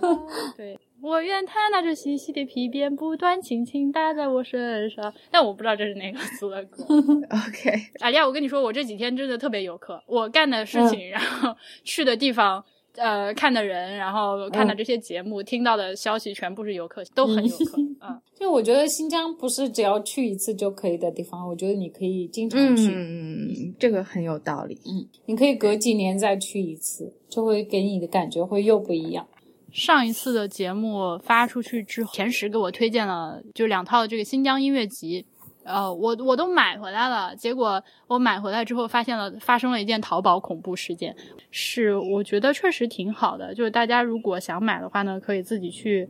[0.56, 5.12] 对我愿他拿着细细的皮鞭，不断轻轻打在我身上。
[5.30, 6.84] 但我不知道这是哪个族的歌。
[7.30, 7.70] OK，
[8.00, 12.64] 阿丽亚，我跟你说，我这几天真的特别游客，我干的事情，然后去的地方。
[12.98, 17.78] 呃，看的人，然后看的这些节目，听到的消息，全部是游客，都很游客。
[18.02, 22.90] 嗯，就我觉得新疆不是只要去一次就可以的地方，我觉得你可以经常去。
[22.92, 24.74] 嗯，这个很有道理。
[24.84, 29.26] 嗯，你可以隔几年再去一次，就会给你的感觉会又不一样。
[29.70, 35.26] 上一次的节目发出去之后，前十给我推荐了就两套这个新疆音乐集。
[35.68, 41.14] 呃，我我都买回来了，结果我买回来之后发现了发生了一件淘宝恐怖事件，
[41.50, 46.08] 是我觉得确实挺好的，就是大家如果想买的话呢，可以自己去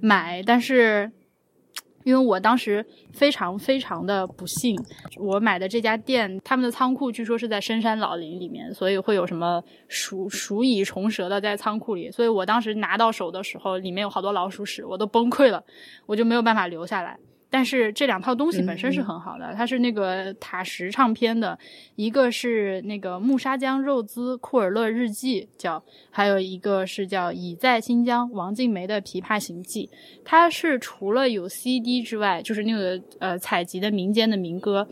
[0.00, 1.12] 买，但是
[2.02, 4.76] 因为我当时非常非常的不幸，
[5.18, 15.64] 我买的这家店他们的仓库据说是在深山老林里面，所以会有什么鼠鼠蚁虫蛇的在仓库里，所以我当时拿到手的时候里面有好多老鼠屎，我都崩溃了，
[16.06, 17.18] 我就没有办法留下来。
[17.48, 21.56] 但是这两套东西本身是很好的，它是那个塔什唱片的，
[21.94, 29.88] 一个是那个木沙江肉孜库尔勒日记，叫还有一个是叫已在新疆王静梅的琵琶行记。
[30.24, 34.86] 它是除了有 CD 之外，就是那个呃采集的民间的民歌，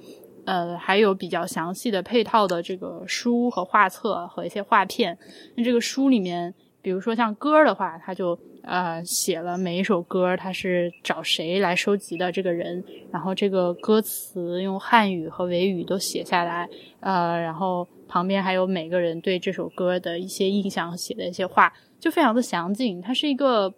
[0.45, 5.19] 呃还有比较详细的配套的这个书和画册和一些画片。
[5.57, 8.39] 那这个书里面，比如说像歌的话，它就。
[8.67, 16.69] 呃，写了每一首歌，他是找谁来收集的这个人，然后这个歌词用汉语和维语都写下来，
[17.01, 23.03] 呃，然后旁边还有每个人对这首歌的一些印象写的一些话，就非常的详尽。
[23.03, 23.73] 它是一个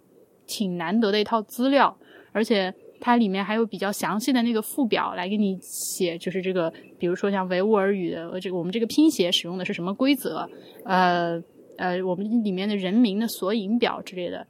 [0.47, 1.99] 挺难得的一套资料，
[2.31, 10.49] 而且它里面还有比较详细的那个附表来给你写，就是这个，比如说像维吾尔语的这个我们这个拼写使用的是什么规则，
[10.85, 11.43] 呃
[11.77, 14.47] 呃，我们里面的人名的索引表之类的。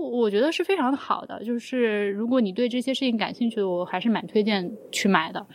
[0.00, 5.46] 都我觉得是非常好的，就是如果你对这些事情感兴趣，我还是蛮推荐去买的。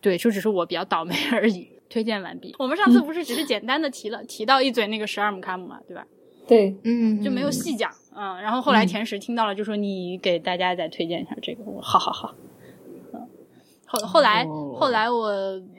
[0.00, 1.68] 对，就只是我比较倒霉而已。
[1.88, 2.54] 推荐完毕。
[2.58, 6.06] 我们上次不是只是简单的提了提到一嘴那个十二姆卡姆嘛，对吧？
[6.46, 7.90] 对，嗯，就没有细讲。
[8.14, 11.64] 嗯，然后后来甜食听到了，就说你给大家再推荐一下这个。
[11.64, 12.34] 我好好好。
[13.14, 13.26] 嗯，
[13.86, 15.32] 后后来后来我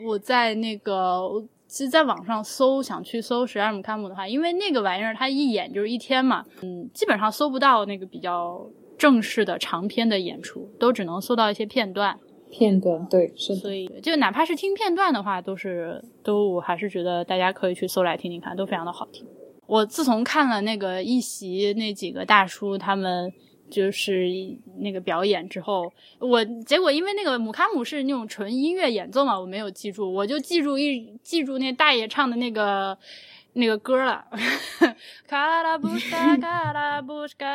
[0.05, 1.43] 我在那个。
[1.69, 8.67] 其实在网上搜，想去搜十二姆卡姆的话，因为那个玩意儿它一演就是一天嘛，嗯，基本上搜不到那个比较
[8.97, 12.17] 正式的长篇的演出，都只能搜到一些片段。
[12.49, 19.23] 片段对，是的所以就哪怕是听片段的话，都是都我还是觉得大家可以去搜来听听看，都非常的好听。
[19.67, 23.31] 我自从看了那个一席那几个大叔他们。
[23.69, 24.27] 就是
[24.79, 32.97] 那个表演之后，我结果因为那个姆卡姆是那种纯音乐演奏嘛，我没有记住，我就记住一记住那大爷唱的那个
[33.53, 34.25] 那个歌了。
[35.27, 37.45] 卡拉布斯卡，卡拉布斯卡。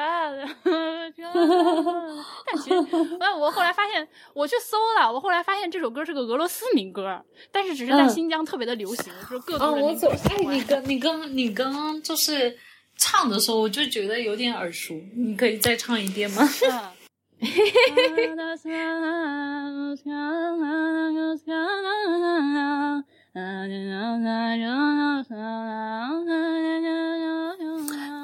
[2.47, 2.77] 但其实，
[3.19, 10.55] 那我后来发现，我去搜了，我后来发现这首歌是个俄罗斯民歌，但是只是在新疆特别的流行，就是各族人民都喜欢。
[10.55, 12.57] 哎，你刚你刚你刚刚就是
[12.97, 16.43] 唱的时候，我就觉得有点耳熟，你可以再唱一遍吗？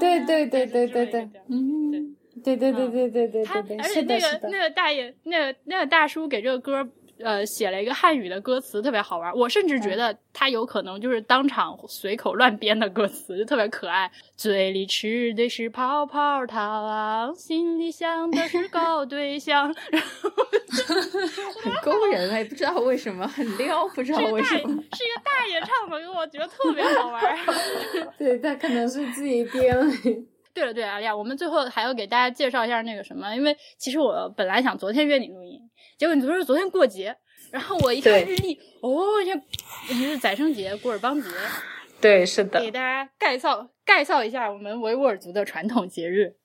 [0.01, 6.89] 对对对对对对，嗯，对对对对对对对对，而且那个那个大爷，那个那个大叔给这个歌。
[7.23, 9.33] 呃，写了一个汉语的歌词，特别好玩。
[9.35, 14.11] 我甚至觉得他有可能就是当场随口乱编的歌词，就特别可爱。
[14.37, 19.73] 嘴里吃的是泡泡糖，心里想的是搞对象，
[21.63, 24.69] 很勾人哎，不知道为什么很撩，不知道为什么。
[24.69, 27.23] 是一个大爷唱的歌，我觉得特别好玩。
[28.19, 29.77] 对他可能是自己编。
[30.53, 35.61] 对了对了，呀，我们最后还要给大家介绍一下那个什么，因为其实我本来想昨天约你录音。
[36.01, 37.15] 结果你说是昨天过节，
[37.51, 39.05] 然后我一看日历，哦，
[39.87, 41.29] 像是宰生节、古尔邦节，
[42.01, 42.59] 对，是的。
[42.59, 46.37] 给大家介绍介绍一下我们维吾尔族的传统节日。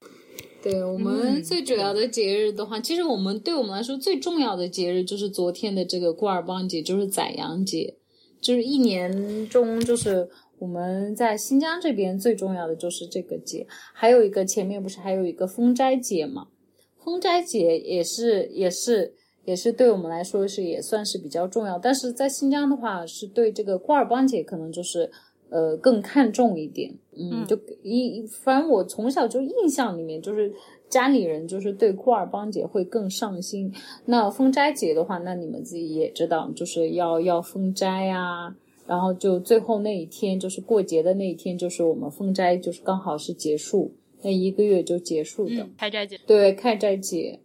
[0.64, 7.98] 对我们最主要的节日的话，其实我们对我们来说最重要的节日就是昨天的这个古尔邦节，就是宰羊节，
[8.40, 10.30] 就是一年中就是
[10.60, 16.46] 我们在新疆这边最重要的就是这个节，还有一个前面不是还有一个封斋节嘛？
[17.04, 19.12] 封斋节也是也是
[19.44, 25.10] 也是对我们来说是也算是比较重要，但是在新疆的话，是对这个库尔邦节可能就是
[25.50, 26.94] 呃更看重一点。
[27.16, 30.52] 嗯，就一反正我从小就印象里面就是
[30.88, 33.72] 家里人就是对库尔邦节会更上心。
[34.06, 43.92] 那封斋节的话，那你们自己也知道，就是要要封斋啊，然后就最后那一天就是过节的那一天，就是我们封斋就是刚好是结束。
[44.24, 47.38] 那一个月就结束的开斋节，对开斋节。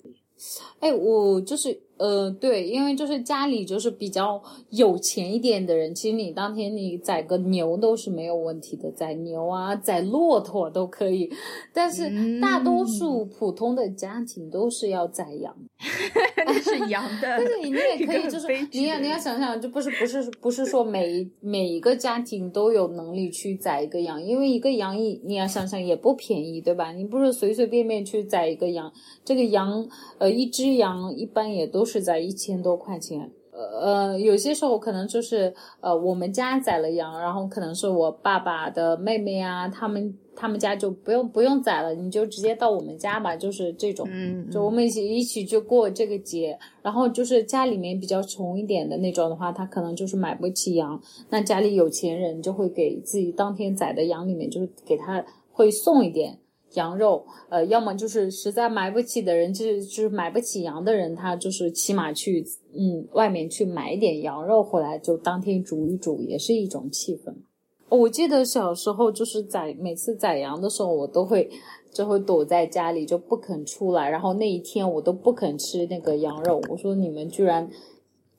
[0.80, 1.82] 哎，我就是。
[2.00, 11.30] 呃，对，因为就是家里就是比较有钱一点的人，其实你当天你宰个牛都是没有问题的，宰牛啊，宰骆驼都可以。
[11.74, 15.54] 但是大多数普通的家庭都是要宰羊，
[16.46, 17.28] 那是羊的。
[17.38, 26.94] 但是，你也可以， 就是你要你要想想，就不是不是不是说每每一个家庭都有能力去宰一个羊，因为一个羊一你要想想也不便宜，对吧？
[26.94, 28.94] 你不是随随便便去宰一个羊，
[29.26, 29.86] 这个羊
[30.18, 31.90] 呃一只羊一般也都。
[31.90, 33.32] 是在一千多块钱，
[33.82, 46.58] 呃，有些时候可能就是呃，我们家宰了羊，然后可能是我爸爸的妹妹啊，他们他们家就不用不用宰了，你就直接到我们家吧，就是这种，嗯就我们一起一起就过这个节。
[46.82, 51.00] 然后就是家里面比较穷一点的那种的话，他可能就是买不起羊，
[51.30, 56.40] 那家里有钱人就会给自己当天宰的羊里面，就是给他会送一点。
[56.74, 67.34] 羊肉，呃，要么就是实在买不起的人，就是就是买不起羊的人，他就是起码去，嗯，外面去买一点羊肉回来，就当天煮一煮，也是一种气氛。
[67.90, 71.50] 我记得小时候就是宰每次宰羊的时候，我都会
[71.92, 76.62] 就会躲在家里，就不肯出来，然后那一天我都不肯吃那个羊肉。
[76.70, 77.68] 我说你们居然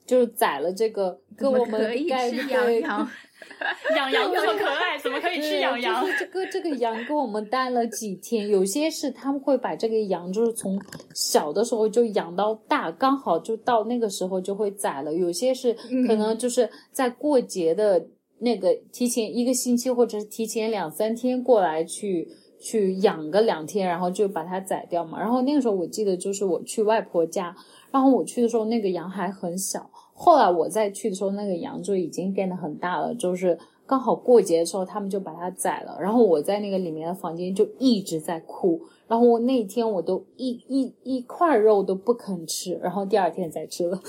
[0.05, 2.37] 就是宰了这个，跟我们该吃
[2.81, 3.07] 羊。
[3.95, 6.05] 养羊这么可爱，怎么可以吃养羊？
[6.17, 10.81] 这个这个羊跟我们待了几天，有些是他们会把这个羊就是从
[11.13, 15.13] 小的时候就养到大，刚好就到那个时候就会宰了。
[15.13, 15.73] 有些是
[16.07, 18.07] 可能就是在过节的
[18.39, 22.27] 那个提前一个星期或者是提前两三天过来去
[22.59, 25.19] 去养个两天，然后就把它宰掉嘛。
[25.19, 27.55] 然后那个时候我记得就是我去外婆家，
[27.91, 29.90] 然后我去的时候那个羊还很小。
[30.23, 33.57] 后来我再去的时候，那个羊就已经变得很大了，就是
[33.87, 35.97] 刚好过节的时候，他们就把它宰了。
[35.99, 38.79] 然后我在那个里面的房间就一直在哭。
[39.07, 43.99] 然后我那天我都一一一块肉都不肯吃，然后第二天再吃了。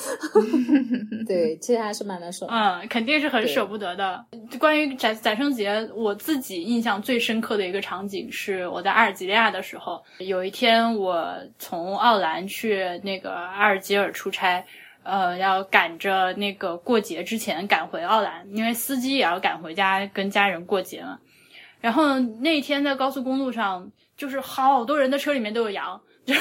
[1.27, 2.47] 对，其实还是蛮难受。
[2.47, 4.25] 嗯，肯定是很舍不得的。
[4.61, 11.27] 关于宰宰生节，我自己印象最深刻的一个场景是我在阿尔及利亚的时候，有一天我
[11.59, 14.65] 从奥兰去那个阿尔及尔出差。
[15.03, 21.19] 呃，要赶着那个过节之前赶回奥兰，因为司机也要赶回家跟家人过节嘛。
[21.81, 26.35] 然后那天在高速公路上，就是好多人的车里面都有羊，就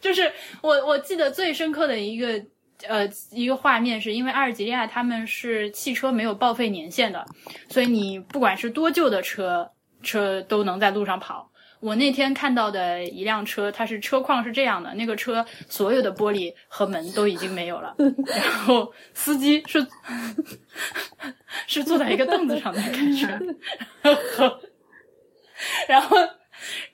[0.00, 0.32] 就是
[0.62, 2.44] 我我记得最深刻的一个
[2.88, 7.24] 呃一个画面，是因为阿尔及利亚他们是汽车没有报废年限的，
[7.68, 9.70] 所以你不管是多旧的车
[10.02, 11.48] 车都能在路上跑。
[11.84, 17.94] 我那天看到的一辆车，它是车况是这样的，那个车所有的玻璃和门都已经没有了，
[18.26, 19.86] 然后司机是
[21.68, 23.28] 是坐在一个凳子上在开车，
[25.86, 26.16] 然后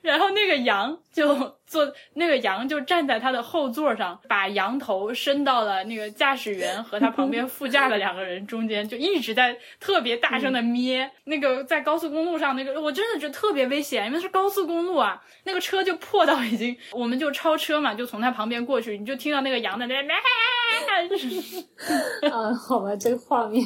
[0.03, 11.09] 然后那个羊就坐，那个羊就站在他的后座上，把羊头伸到了那个驾驶员和他旁边副驾的两个人中间，就一直在特别大声的咩。
[11.25, 20.13] 那个在高速公路上，那个我真的觉得特别危险，因为是高速公路啊，那个车就破到已经，我们就超车嘛，就从他旁边过去，你就听到那个羊在那咩。
[22.31, 23.65] 啊，好吧，这个画面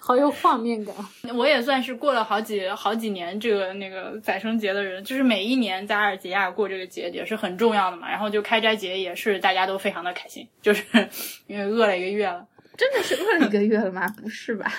[0.00, 0.94] 好有画面感。
[1.36, 8.08] 我也算是过了好几好几年这个那个宰生节的人，就是每一年在阿尔及利亚过这个节也是很重要的嘛。
[8.08, 10.84] 然后就开斋节也是大家都非常的开心，就是
[11.48, 12.46] 因为饿了一个月了。
[12.76, 14.06] 真的是饿了一个月了吗？
[14.22, 14.70] 不是吧？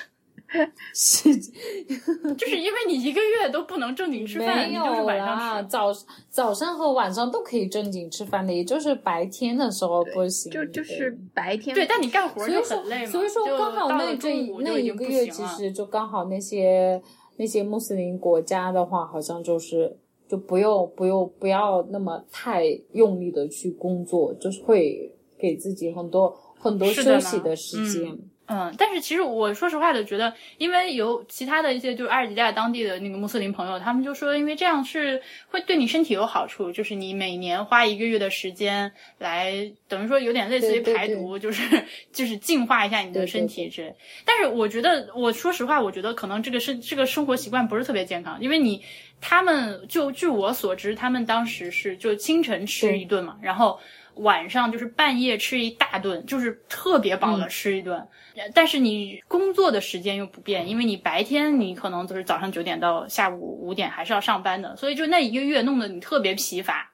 [0.93, 1.35] 是，
[2.37, 5.91] 就是因为你一个月都不能正经吃饭，没有啦，早
[6.29, 10.49] 早上和晚上都可以正经吃饭的，也就是白天的时候不行。
[10.49, 13.11] 就就是白天，对，但你干活就很累嘛。
[13.11, 14.29] 所以说刚好那这
[14.61, 17.01] 那一个月其实就刚好那些
[17.35, 19.97] 那些穆斯林国家的话，好像就是
[20.27, 28.17] 就不用不用不要那么太用力的去工作，就是会给自己很多很多休息的时间。
[28.49, 43.93] 嗯，但是其实我说实话的，觉得因为有其他的一些就是阿尔及利亚当地的那个穆斯林朋友，他们就说，因为这样是会对你身体有好处，就是你每年花一个月的时间来，等于说有点类似于排毒，就是就是净化一下你的身体之类。
[44.23, 48.81] 但是我觉得，我说实话，我觉得可能这个是这个生活习惯不是特别健康，因为你
[49.19, 53.79] 他们就据我所知，他们当时是就清晨吃一顿嘛，然后。
[54.21, 58.07] 晚上就是半夜吃一大顿，就是特别饱的吃一顿，
[58.51, 66.91] 但是你工作的时间又不变，因为你白天你可能就是早上九点到下午五点还是要上班的，所以就那一个月弄得你特别疲乏。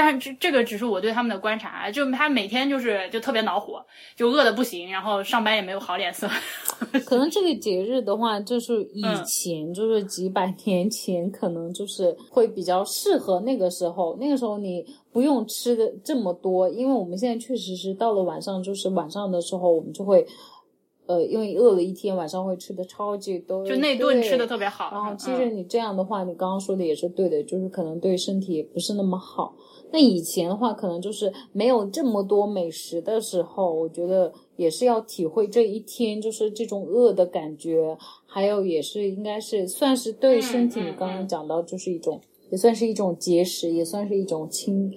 [0.00, 3.84] 但是这这个只是我对他们的观察，就他每天就是就特别恼火，
[4.14, 6.28] 就饿的不行，然后上班也没有好脸色。
[7.04, 14.16] 可能这个节日的话，就是以前就是几百年前，可能就是会比较适合那个时候。
[14.20, 20.24] 那个时候你不用吃的这么多，因为我们现在确实是到了晚上，就是晚上的时候我们就会，
[21.06, 24.90] 呃，因为饿了一天，晚上会吃的超级多，就那顿吃的特别好。
[24.92, 29.54] 然后其实你这样的话，你刚刚说的也是对的，就是可能对身体也不是那么好。
[29.90, 42.20] 那以前的话，可能就是没有这么多美食的时候，我觉得也是要体会这一天就是这种饿的感觉，还有也是应该是算是对身体，你刚刚讲到就是一种，
[42.50, 44.92] 也算是一种节食，也算是一种清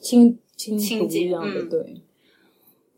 [0.00, 2.02] 清清除一样的，对。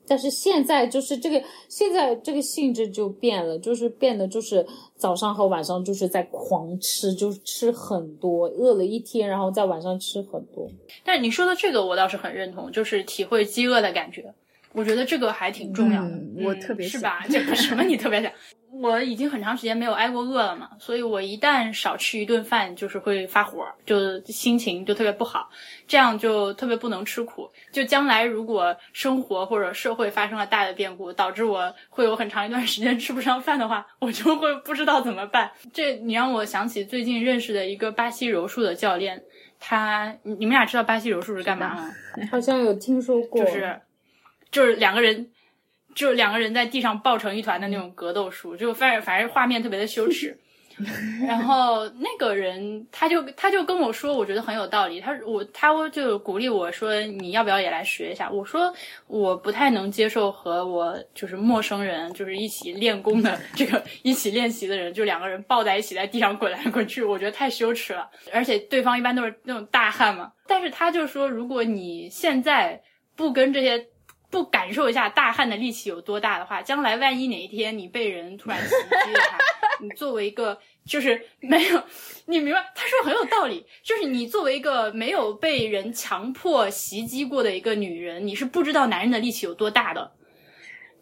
[0.09, 4.65] 但是现在就是这个，现在这个性质就变了，就是变得就是
[4.97, 10.69] 早上和晚上就是在狂吃，就是吃很多，饿了一天，然后在晚上吃很多。
[11.05, 14.33] 但你说的这个我倒是很认同，就是体会饥饿的感觉，
[14.73, 16.13] 我觉得这个还挺重要的。
[16.45, 17.25] 我特别是吧？
[17.29, 18.31] 这个什么你特别想？
[18.83, 25.49] 我已经很长时间没有挨过饿了嘛，所以我一旦少吃一顿饭，就是会发火，就心情就特别不好，
[25.87, 27.51] 这样就特别不能吃苦。
[27.73, 35.51] 就将来如果生活或者社会发生了大的变故，导致我会有很长一段时间吃不上饭的话，我就会不知道怎么办。
[35.73, 39.23] 这你让我想起最近认识的一个巴西柔术的教练，
[39.59, 41.91] 他你们俩知道巴西柔术是干嘛吗？
[42.31, 43.81] 好像有听说过，就是
[44.51, 45.31] 就是两个人。
[45.97, 50.39] 就两个人在地上抱成一团的那种格斗术，就反正反正画面特别的羞耻。
[51.27, 55.01] 然后那个人他就他就跟我说，我觉得很有道理。
[55.01, 58.31] 他我他就鼓励我说，你要不要也来学一下？
[58.31, 58.71] 我说
[59.07, 68.11] 我不太能接受和我就是陌生人就是一起练功的这个一起练习的人，就两个人抱在一起在地上滚来滚去，我觉得太羞耻了。
[68.31, 70.31] 而且对方一般都是那种大汉嘛。
[70.47, 72.79] 但是他就说，如果你现在
[73.17, 73.83] 不跟这些。
[74.31, 79.21] 不感受一下大汉的力气有多大的话，将来万一哪一天你被人突然袭击了，
[79.81, 81.83] 你作为一个就是没有，
[82.27, 82.61] 你明白？
[82.75, 90.13] 他说很有道理，就是你作为一个没有被人强迫袭击过的一个女人，你是不知道男人的力气有多大的。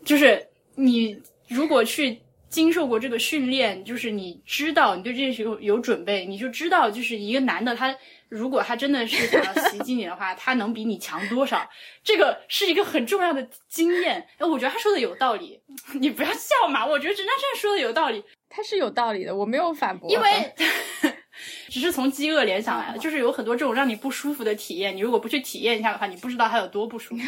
[0.05, 1.19] 就是你
[1.49, 2.21] 如果去
[2.55, 7.95] 经受过这个训练，就是你知道你对这件事有有准备，你就知道就是一个男的他。
[8.29, 11.69] 如果他真的是想要袭击你的话，他能比你强多少？
[12.03, 14.27] 这个是一个很重要的经验。
[14.39, 15.61] 哎，我觉得他说的有道理。
[16.01, 18.25] 你不要笑嘛，我觉得真真正说的有道理。
[18.49, 20.11] 他是有道理的，我没有反驳。
[20.11, 20.53] 因为
[21.69, 27.23] 只是从饥饿联想来的，就是有很多这种让你不舒服的体验，你如果不去体验一下的话，你不知道他有多不舒服。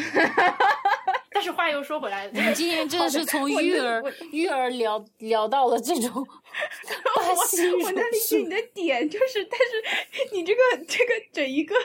[1.47, 6.11] 但是话又说回来， 你今天真的是从育儿育儿聊聊到了这种
[7.15, 11.77] 巴西我能理解你的点，就是，但是你这个这个整一个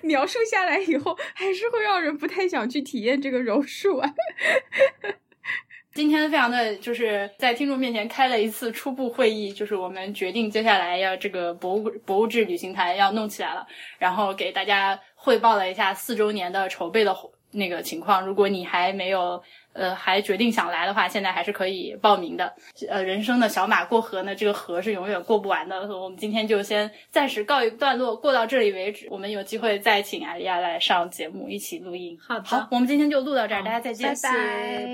[0.00, 4.10] 描述下来以后，还是会让人不太想去体验这个柔术啊。
[5.92, 13.66] 今天非常的就是在听众面前开了一次初步会议，就是我们决定接下来要这个博物博物志旅行团要弄起来了，
[13.98, 17.12] 然后给大家汇报了一下四周年的筹备的
[17.52, 18.24] 那个情况。
[18.26, 19.42] 如果你还没有。
[19.72, 22.52] 呃，还决定想来的话，现在还是可以报名的。
[22.88, 25.82] 呃，人生的小马过河呢，这个河是永远过不完的。
[25.96, 29.06] 我们今天就先暂时告一段落，过到这里为止。
[29.08, 32.18] 我们有机会再请艾丽亚来上节目，一起录音。
[32.20, 34.12] 好的，好，我们今天就录到这儿，大家再见，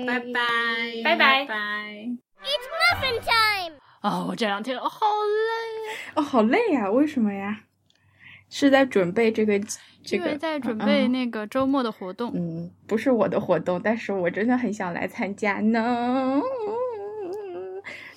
[0.05, 0.35] 拜拜，拜拜，
[1.03, 1.55] 拜拜，拜。
[2.43, 3.77] It's muffin time。
[4.03, 7.61] 哦，我这两天好累，哦，好累呀，为什么呀？
[8.49, 9.59] 是在准备这个。
[10.03, 16.41] 这个在准备那个周末的活动，嗯，不是我的活动，但是我真的很想来参加呢。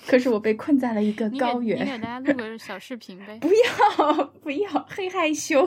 [0.07, 1.77] 可是我被困在了一个高原。
[1.85, 3.37] 你给大家录个小视频呗？
[3.43, 5.61] 不要不要，会害羞，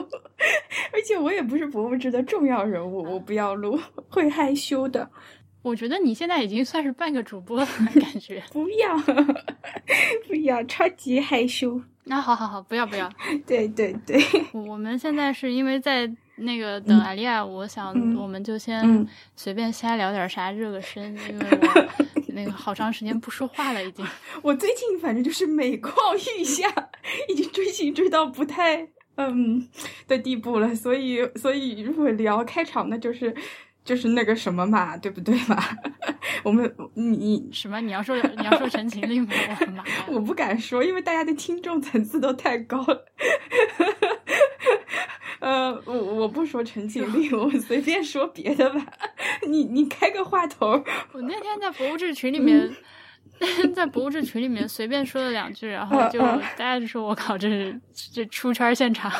[0.91, 3.79] 而且我也不是博物志的重要人物，我不要录，
[4.09, 5.07] 会害羞的。
[5.61, 7.67] 我觉得你现在已经算是半个主播了，
[8.01, 8.41] 感觉。
[8.51, 8.97] 不要
[10.27, 11.79] 不要，超级害羞。
[12.05, 13.09] 那好好好，不要不要。
[13.47, 14.21] 对对对，
[14.53, 21.87] 我们现在是因为在那个等艾丽亚，我想我们就先随便瞎聊点啥，热个身，因为我
[22.33, 24.05] 那个好长时间不说话了已经。
[24.43, 26.69] 我最近反正就是每况愈下，
[27.29, 29.67] 已经追星追到不太嗯
[30.07, 33.35] 的地步了，所以所以如果聊开场，那就是。
[33.85, 35.63] 就是那个什么嘛，对不对嘛？
[36.43, 37.79] 我们你什么？
[37.79, 39.29] 你要说你要说陈情令吗？
[39.59, 39.83] 我的妈！
[40.11, 43.05] 我不敢说，因为大家的听众层次都太高了。
[45.39, 48.83] 呃，我我不说陈情令，我随便说别的吧。
[49.47, 50.83] 你你开个话头。
[51.11, 52.75] 我那天在博物志群里面，
[53.75, 57.79] 在博物志群里面随便说了两句，然后就大家就说我靠，这是
[58.11, 59.11] 这出圈现场。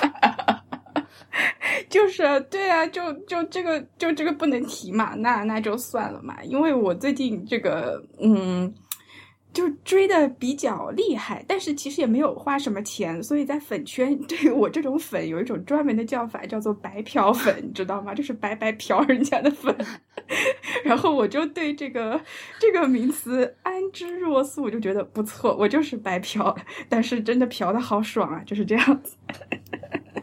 [1.96, 8.74] 就是对啊，就就这个就这个不能提嘛，那那就算了嘛，因为我最近这个嗯，
[9.54, 18.14] 就追的比较厉害，但是其实也没有花什么钱，所以在粉圈 对于我这种粉有一种专门的叫法，叫做白嫖粉，你知道吗？
[18.14, 19.74] 就是白白嫖人家的粉，
[20.84, 22.20] 然后我就对这个
[22.60, 26.54] 这个名词安之若素，我就觉得不错，我就是白嫖，
[26.90, 29.16] 但是真的嫖的好爽啊，就是这样子。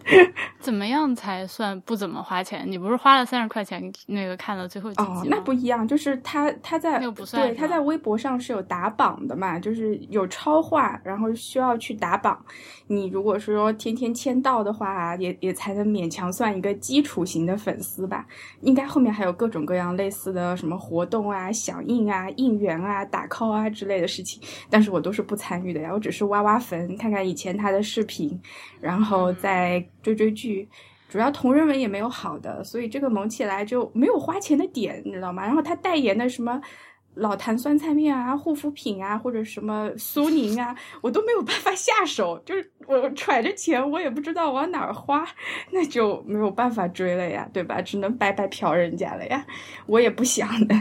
[0.60, 2.64] 怎么样才算不怎么花钱？
[2.66, 7.00] 你不是花了三十块钱那个看了最后几集哦，那不一样，就是他他在
[7.32, 12.38] 对他在微博上是有打榜的嘛，就是有超话，然后需要去打榜。
[12.86, 18.26] 你如果说天天签到的话，也也才能勉强算一个基础型的粉丝吧。
[18.60, 28.40] 应该后面还有各种各样类似的什么活动啊、响应啊、应援啊、打 call 啊之类的事情，但是我都是不参与的呀，我只是挖挖坟，看看以前他的视频，
[28.80, 29.84] 然后再。
[30.02, 30.68] 追追剧，
[31.08, 35.44] 主要同人文也没有好的，所以这个萌起来就没有花钱的点，你知道吗？
[35.44, 36.60] 然后他代言的什么
[37.14, 45.26] 老坛酸菜面啊、护肤品啊，或者什么苏宁啊，我都没有办法下手，就是我揣着钱，我也不知道往哪儿花，
[45.70, 47.82] 那就没有办法追了呀，对吧？
[47.82, 49.46] 只能白白嫖人家了呀，
[49.86, 50.74] 我也不想的。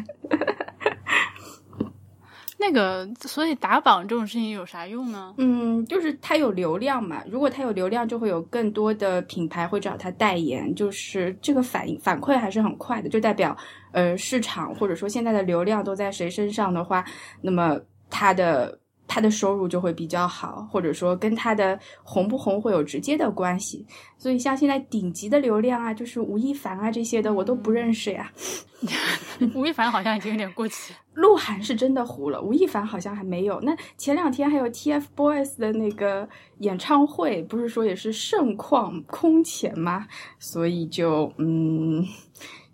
[2.62, 5.34] 那个，所以打榜这种事情有啥用呢？
[5.38, 7.24] 嗯，就是它有流量嘛。
[7.28, 13.58] 如果它有流量，就会有更多的品牌会找它代言，就是这个反应反馈还是很快的，就代表
[13.92, 17.04] 呃市场或者说现在的流量都在谁身上的话，
[17.42, 17.80] 那么
[18.10, 18.78] 它的。
[19.14, 23.86] 他的收入就会比较好，或者说跟他的红不红会有直接的关系。
[24.18, 28.32] 所以像现在顶级的流量啊，就是吴亦凡啊这些的，我都不认识呀。
[29.54, 30.94] 吴亦凡好像已经有点过气。
[31.14, 33.60] 鹿晗是真的糊了，吴亦凡好像还没有。
[33.60, 36.28] 那前两天还有 TFBOYS 的那个
[36.60, 40.08] 演唱会，不是说也是盛况空前吗？
[40.40, 42.08] 所以就嗯。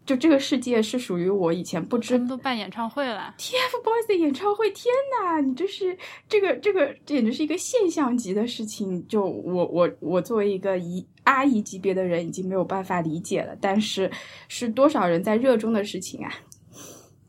[0.07, 3.35] 就这个世界是属于我以前不知，他们都办演唱会了。
[3.37, 5.97] TFBOYS 的演唱会，天呐，你这是
[6.29, 9.05] 这个这个简直是一个现象级的事情。
[9.09, 13.53] 就我我我作为一个姨阿姨级别的人，已经没有办法理解了。
[13.59, 14.09] 但是
[14.47, 16.31] 是多少人在热衷的事情啊？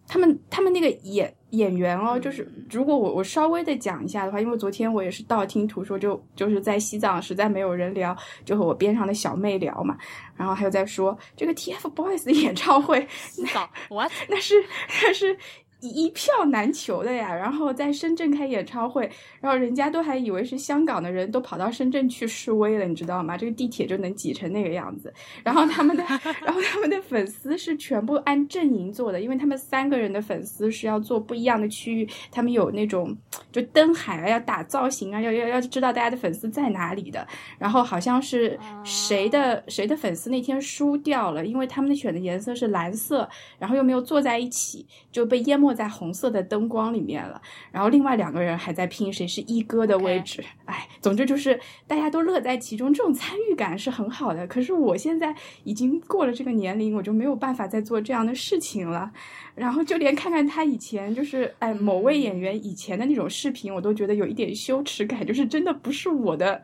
[0.06, 9.96] 他们他们那个演演员哦，就是如果我我稍微的讲一下的话，因为昨天我也是道听途说，就就是在西藏实在没有人聊，就和我边上的小妹聊嘛，
[10.36, 14.54] 然后还有在说这个 TFBOYS 的演唱会，西藏 what 那是
[15.02, 15.38] 那是。
[15.80, 19.08] 一票难求的呀，然后在深圳开演唱会，
[19.40, 23.36] 然后人家都还以为是香港的人都跑到深圳去示威了，你知道吗？
[23.36, 25.12] 这个地铁就能挤成那个样子。
[25.44, 26.02] 然后他们的，
[26.44, 33.16] 然后他们的粉丝是全部按阵营做的，因为他们三个人的粉丝是要做不一样的区域，他们有那种
[33.52, 37.24] 就灯海啊，要打造型啊，要要要知道大家的粉丝在哪里的。
[37.56, 43.28] 然后好像是谁的谁的粉丝那天输掉了，因为他们选的颜色是蓝色，
[43.60, 45.67] 然后又没有坐在一起，就被淹没。
[45.68, 47.40] 没在红色的灯光里面了。
[47.70, 50.42] 然后另外两个人还在拼谁是一哥的位置。
[50.64, 54.46] 哎，总之就是大家都乐在其中，这种参与感是很好的。
[54.46, 55.34] 可是我现在
[55.64, 59.10] 已经过了这个年龄，我就没有办法再做这样的事情了。
[59.54, 66.62] 然后就连看看他以前就是哎某位演员以前的那种视频，我都觉得有一点羞耻感，就是真的不是我的。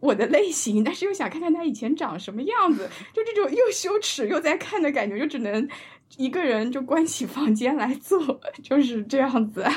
[0.00, 5.68] 我的类型，但是又想看看他以前长什么样子，就这种又羞耻又在看的感觉，就只能
[6.16, 9.64] 一个人就关起房间来做， 就是这样子。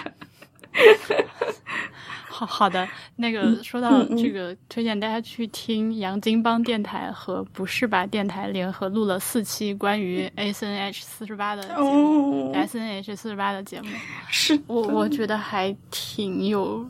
[2.28, 2.88] 好好的，
[3.18, 13.90] 那个说到这个，推荐大家去听杨金邦电台和不是吧电台联合录了四期关于 S N H 四十八的节目，S N H 四十八的节目，
[14.28, 16.84] 是我我觉得还挺有，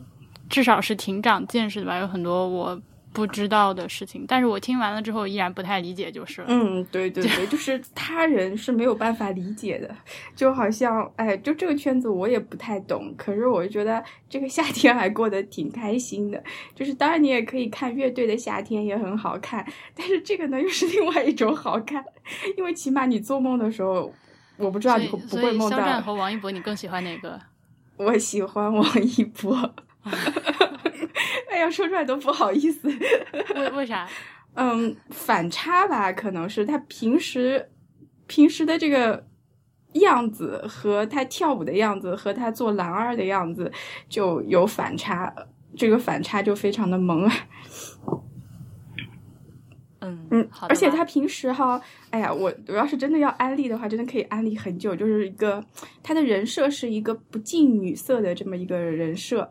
[0.48, 2.80] 至少是挺长见识的吧，有很多我。
[3.12, 6.46] 不知道的事情，但是我听完了之后依然不太理解，就是了。
[6.48, 9.94] 嗯，对对对， 就是他人是没有办法理解的，
[10.34, 16.42] 就好像，哎，就这个圈子我也不太懂，可是我觉得这个夏天还过得挺开心的。
[16.74, 19.64] 就是当然你也可以看乐队的夏天也很好看，
[19.94, 22.02] 但是这个呢又是另外一种好看，
[22.56, 24.12] 因为起码你做梦的时候，
[24.56, 25.76] 我不知道你会不会梦到。
[25.76, 27.38] 肖战和王一博，你更喜欢哪个？
[27.98, 29.74] 我喜欢王一博。
[31.52, 32.88] 哎呀，说出来都不好意思。
[33.54, 34.08] 为为啥？
[34.56, 37.70] 嗯，反差吧，可能是他平时
[38.26, 39.26] 平时的这个
[39.94, 43.70] 样子和他跳舞的样子和他做男二的样子
[44.08, 45.32] 就有反差，
[45.76, 47.30] 这个反差就非常的萌。
[50.00, 51.80] 嗯嗯，而且他平时哈，
[52.10, 54.96] 哎呀，我我要是真的要安利的话，真的可以安利很久。
[54.96, 55.64] 就是一个
[56.02, 59.50] 他的人设是一个不近女色的这么一个人设。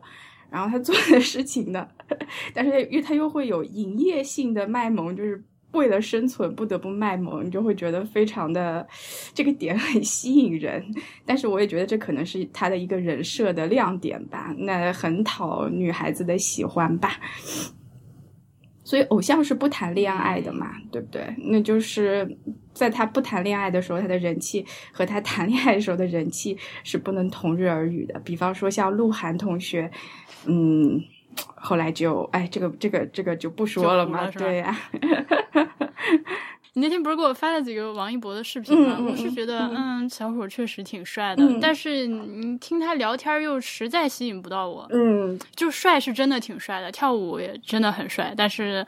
[0.52, 1.88] 然后他做的事情呢，
[2.52, 5.42] 但是因为他又会有营业性的卖萌，就是
[5.72, 8.86] 为了生存不得不卖萌，你就会觉得非常的
[9.32, 10.84] 这个点很吸引人。
[11.24, 17.18] 但是我也觉得这可能是他的一个人设的亮点吧，那很讨女孩子的喜欢吧。
[18.84, 21.34] 所以偶像是不谈恋爱的嘛，对不对？
[21.38, 22.36] 那就是
[22.72, 28.18] 在他不谈恋爱的时候，他的人气和他谈恋爱的时候的人气是不能同日而语的。
[28.20, 29.90] 比方说像鹿晗同学。
[30.44, 31.00] 嗯，
[31.36, 34.76] 后来就哎，这个这个这个就不说了嘛，对呀。
[36.74, 38.96] 你那天不是给我发了几个王一博的视频吗？
[38.98, 44.86] 我是觉得，嗯，小伙确实挺帅的，但是你听他聊天又实在吸引不到我。
[44.90, 48.86] 嗯，就帅是真的挺帅的，跳舞也真的很帅，但是，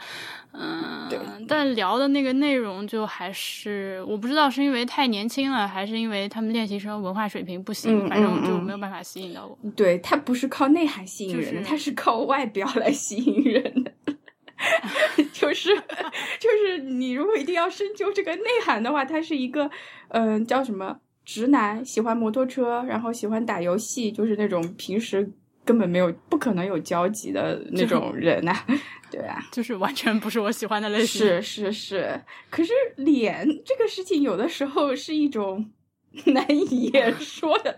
[0.52, 1.10] 嗯，
[1.46, 9.58] 但聊的那个内容就还是我不知道是因为太年轻了，还是因为他们练习生文化水平不行，反正就没有办法吸引到我。
[9.76, 13.83] 对他不是靠内涵吸引人，他是靠外表来吸引人的。
[15.44, 15.74] 就是
[16.38, 19.70] 就是你如果一定要深究这个内涵的话，他是一个
[20.08, 25.30] 嗯叫什么直男，喜欢摩托车，然后喜欢打游戏，就是那种平时
[25.64, 28.54] 根本没有不可能有交集的那种人呐。
[29.10, 31.20] 对啊，就是完全不是我喜欢的类型。
[31.20, 35.70] 是是是，可是脸这个事情有的时候是一种。
[36.32, 37.76] 难以言 说的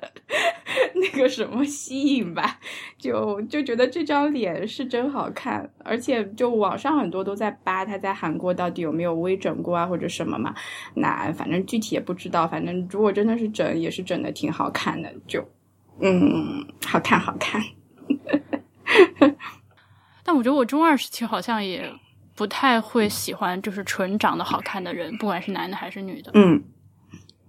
[0.94, 2.58] 那个什么吸引吧，
[2.98, 10.54] 就就觉得这张脸是真好看，而且就网上很多都在扒他在韩国到底有没有微整过啊或者什么嘛，
[10.94, 15.42] 那反正具体也不知道，反正如果真的是整，也是整的挺好看的，就
[16.00, 17.62] 嗯，好看好看。
[20.22, 21.90] 但我觉得我中二时期好像也
[22.34, 26.62] 不太会喜欢，就是纯长得好看的人，不管是男的还是女的，嗯。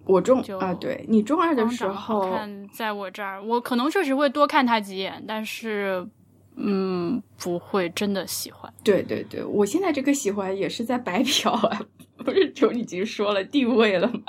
[0.08, 2.34] 我中啊，对你中二的时候，
[2.74, 6.08] 在我这儿，我可能确实会多看他几眼，但是，
[6.56, 8.72] 嗯，不会真的喜欢。
[8.84, 11.82] 对对对，我现在这个喜欢也是在白嫖啊，
[12.18, 14.22] 不是就已经说了定位了吗？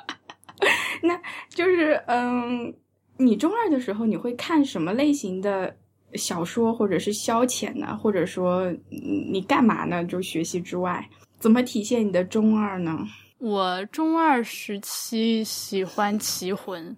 [1.02, 1.18] 那
[1.48, 2.74] 就是，嗯，
[3.16, 5.74] 你中二的时候，你会看什么类型的
[6.14, 7.96] 小说，或者是消遣呢？
[7.96, 10.04] 或者说，你干嘛呢？
[10.04, 12.98] 就学习之外，怎么体现你的中二呢？
[13.38, 16.96] 我中二时期喜欢棋魂，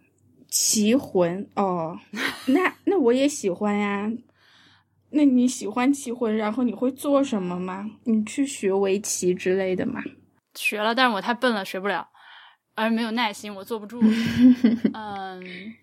[0.49, 1.99] 棋魂哦，
[2.47, 4.11] 那那我也喜欢呀。
[5.11, 7.91] 那你喜欢棋魂，然后你会做什么吗？
[8.05, 10.03] 你去学围棋之类的吗？
[10.55, 12.09] 学了，但是我太笨了，学不了，
[12.75, 14.01] 而没有耐心，我坐不住。
[14.95, 15.75] 嗯。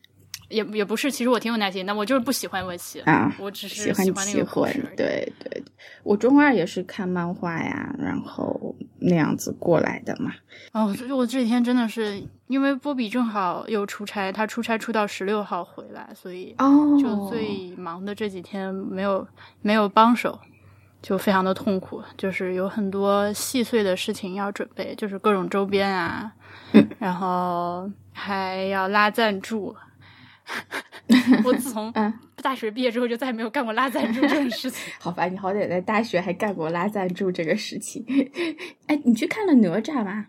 [0.49, 4.71] 也也不是，其实我挺有耐心，但我就是不喜欢围棋啊，我只是喜欢那个棋魂。
[4.95, 5.63] 对对，
[6.03, 10.31] 我中二也是看漫画呀，然后那样子过来的嘛。
[10.71, 19.27] 哦，我这几天真的是因为波比正好又出差，他出差出到十六号回来，所以哦，就最忙的这几天没有
[19.61, 20.39] 没有帮手，
[21.01, 26.31] 就非常的痛苦，就是有很多细碎的事情要准备，就是各种周边啊，
[26.99, 29.75] 然后还要拉赞助。
[31.43, 31.91] 我自从
[32.41, 34.91] 大学毕业之后，就再也没有干过拉赞助这种事情。
[34.99, 38.05] 好吧，你好歹在大学还干过拉赞助这个事情。
[38.87, 40.27] 哎，你去看了哪吒吗？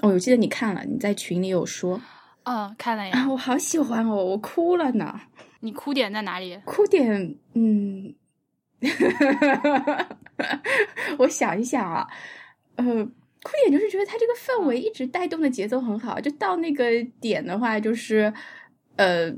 [0.00, 2.00] 哦，我记得你看了，你在群里有说。
[2.44, 3.26] 嗯，看了呀。
[3.30, 5.20] 我好喜欢哦，我哭了呢。
[5.60, 6.58] 你哭点在哪里？
[6.64, 8.14] 哭点，嗯，
[11.18, 12.06] 我想一想啊，
[12.76, 13.08] 呃。
[13.40, 18.30] 哭点就是觉得他这个氛围一直带动的节奏很好，就到那个点的话，就是
[18.98, 19.32] 呃，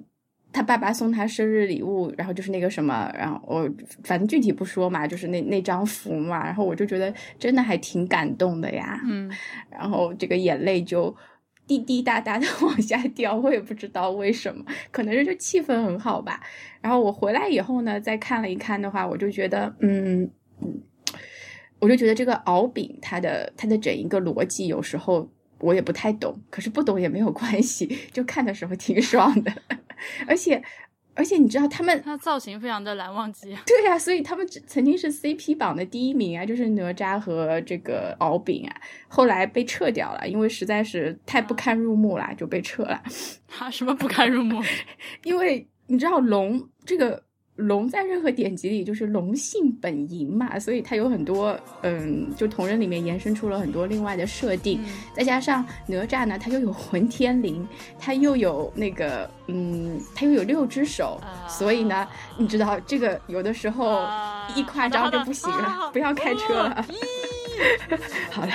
[0.52, 3.70] 他爸爸送他生日礼物，然后就是那个什么，然后我
[4.02, 9.30] 反正具体不说嘛，就是那那张符嘛，然后我就觉得真的还挺感动的呀，嗯，
[9.70, 11.14] 然后这个眼泪就
[11.66, 16.40] 滴滴答答的 往下掉，我也不知道为什么，可能是就气氛很好吧。
[16.80, 20.22] 然后我回来以后呢，再看了一看的话，我就觉得，嗯
[20.62, 20.82] 嗯。
[21.78, 25.26] 我就觉得这个敖丙他的他的整一个逻辑有时候
[25.60, 29.52] 我也不太懂，可是不懂也没有关系，就看的时候挺爽的。
[30.26, 30.62] 而且
[31.14, 38.74] 而且你知道他们他造型非常的难忘记，对呀，所以他们曾经是 CP 榜的第一名啊，就是哪吒和这个敖丙啊，
[39.08, 43.02] 后来被撤掉了，因为实在是太不堪入目了，就被撤了。
[43.58, 44.62] 啊，什么不堪入目？
[45.24, 47.22] 因为你知道龙这个。
[47.60, 54.80] 龙在任何典籍里就是龙性本淫嘛，所以它有很多，嗯，就同人里面延伸出了很多另外的设定。
[55.14, 57.64] 再加上哪吒呢，他又有混天绫，
[57.98, 64.02] 他又有那个，嗯，他又有六只手，所以呢，你知道这个有的时候
[64.56, 66.86] 一夸张就不行了，不要开车了。
[68.30, 68.52] 好了，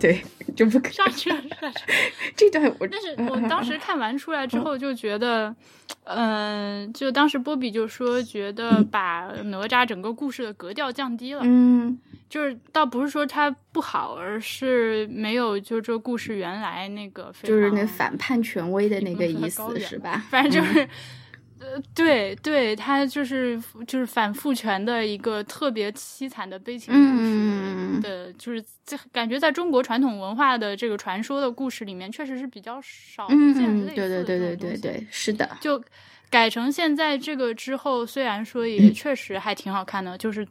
[0.00, 0.22] 对，
[0.56, 1.80] 就不上去了，上去。
[2.36, 5.54] 这段我，但是我当时看完出来之后就觉得。
[6.04, 11.42] 嗯，就当时波比就说，觉得把哪吒整个故事的格调降低了。
[11.44, 11.96] 嗯，
[12.28, 20.24] 就是倒不是说它不好，而是没有就这故事原来那个，就是那反叛权威的那个意思，是吧？
[20.30, 20.88] 反正就是。
[21.62, 33.94] 呃，对对，他就是就是反父权的一个特别凄惨的悲情故事的，就是这感觉在中国传统文化的这个传说的故事里面，确实是比较少见类似的。
[33.94, 35.48] 对对对对对对，是的。
[35.60, 35.80] 就
[36.28, 40.44] 改成现在这个之后，虽然说也确实还挺好看的，就是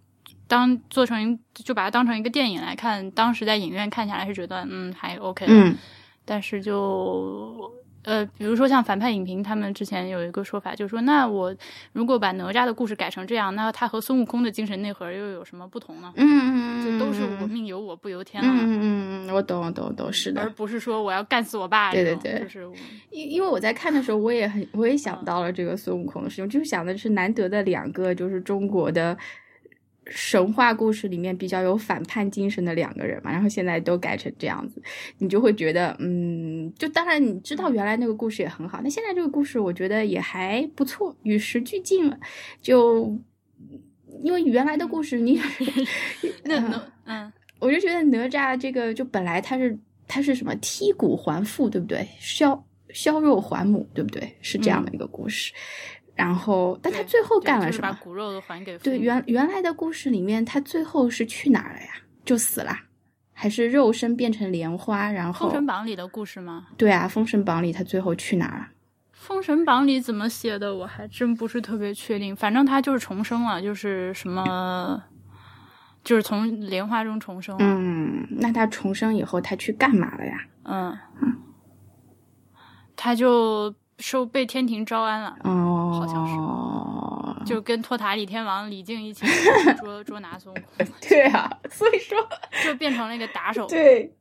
[0.47, 5.53] 当做成就把它当成一个电影来看，当时在影院看下来是觉得嗯还 OK 的，
[6.23, 7.69] 但是就。
[8.03, 11.55] 呃，比如说像反派影评，他们之前有一个说法，就是说，那我
[11.93, 16.11] 如果把哪吒的故事改成这样，那他和孙悟空的精神内核又有什么不同呢？
[16.15, 18.49] 嗯嗯嗯，这都是我命由我不由天了。
[18.51, 20.41] 嗯嗯嗯，我懂，我懂我，懂，是的。
[20.41, 21.91] 而不是说我要干死我爸。
[21.91, 22.67] 对对对，就是
[23.11, 29.17] 因因为我在看的时候，我也很，我也想到了这个孙悟空的事情，就想的是难得的两个，就是中国的。
[30.07, 34.81] 神话故事里面比较有反叛精神的两个人嘛，然后现在都改成这样子，
[35.19, 42.19] 你就会觉得，嗯，就当然你知道原来那个故事也很好，那现在这个故事我觉得也还不错，与时俱进了。
[42.61, 43.15] 就
[44.23, 45.39] 因为原来的故事， 你
[46.43, 52.07] 那那嗯，我就觉得哪吒这个就本来他是他是什么剔骨还父，对不对？
[52.19, 54.35] 削削肉还母，对不对？
[54.41, 55.53] 是这样的一个故事。
[56.21, 57.89] 然后，但他最后干了什么？
[57.89, 61.87] 把骨肉都还给对原原来的故事里面，他最后是去哪儿了呀？
[62.23, 62.77] 就死了，
[63.33, 65.11] 还是肉身变成莲花？
[65.11, 66.67] 然后《封神榜》里的故事吗？
[66.77, 68.67] 对啊，《封神榜》里他最后去哪儿了？
[69.13, 70.75] 《封神榜》里怎么写的？
[70.75, 72.35] 我还真不是特别确定。
[72.35, 75.03] 反正他就是重生了，就是什么，
[76.03, 77.55] 就是从莲花中重生。
[77.59, 80.37] 嗯，那他重生以后，他去干嘛了呀？
[80.63, 81.37] 嗯嗯，
[82.95, 83.73] 他就。
[84.01, 89.25] 受被天庭招安了，哦，好像是， 就跟托塔李天王李靖一起
[89.79, 90.87] 捉 捉拿孙悟空。
[91.07, 92.17] 对啊，所以说
[92.65, 93.67] 就变成了一个打手。
[93.67, 94.13] 对，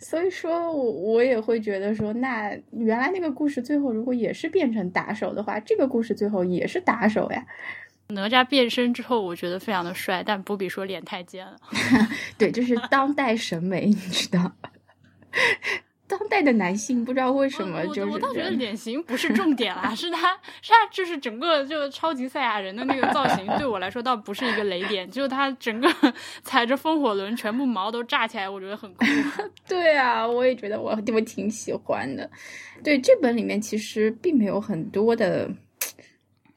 [0.00, 7.44] 所以说我我也会觉得说，那原来那个故事最后如果也是变成打手的话，这个故事最后也是打手呀。
[8.08, 11.56] 哪吒变身之后，我觉得非常的帅，但不比说脸太尖了。
[12.38, 14.52] 对，就是当代审美，你知道。
[16.08, 25.88] 当代的男性不知道为什么就是，我倒觉得脸型不是重点啦，是他，是他就是整个就超级赛亚人的那个造型，对我来说倒不是一个雷点，就是他整个
[26.44, 29.04] 踩着风火轮，全部毛都炸起来，我觉得很酷。
[29.66, 32.30] 对啊，我也觉得我我挺喜欢的。
[32.84, 35.50] 对这本里面其实并没有很多的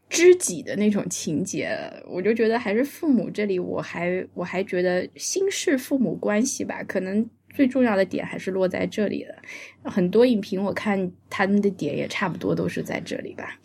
[0.10, 1.76] 知己的那种情节，
[2.08, 7.28] 我就觉得还是父母这里，我还我还觉得新式父母关系吧，可能。
[7.60, 9.36] 最重要的点还是落在这里了，
[9.84, 13.60] 很多影评我看他们的点也差不多都是在这里吧。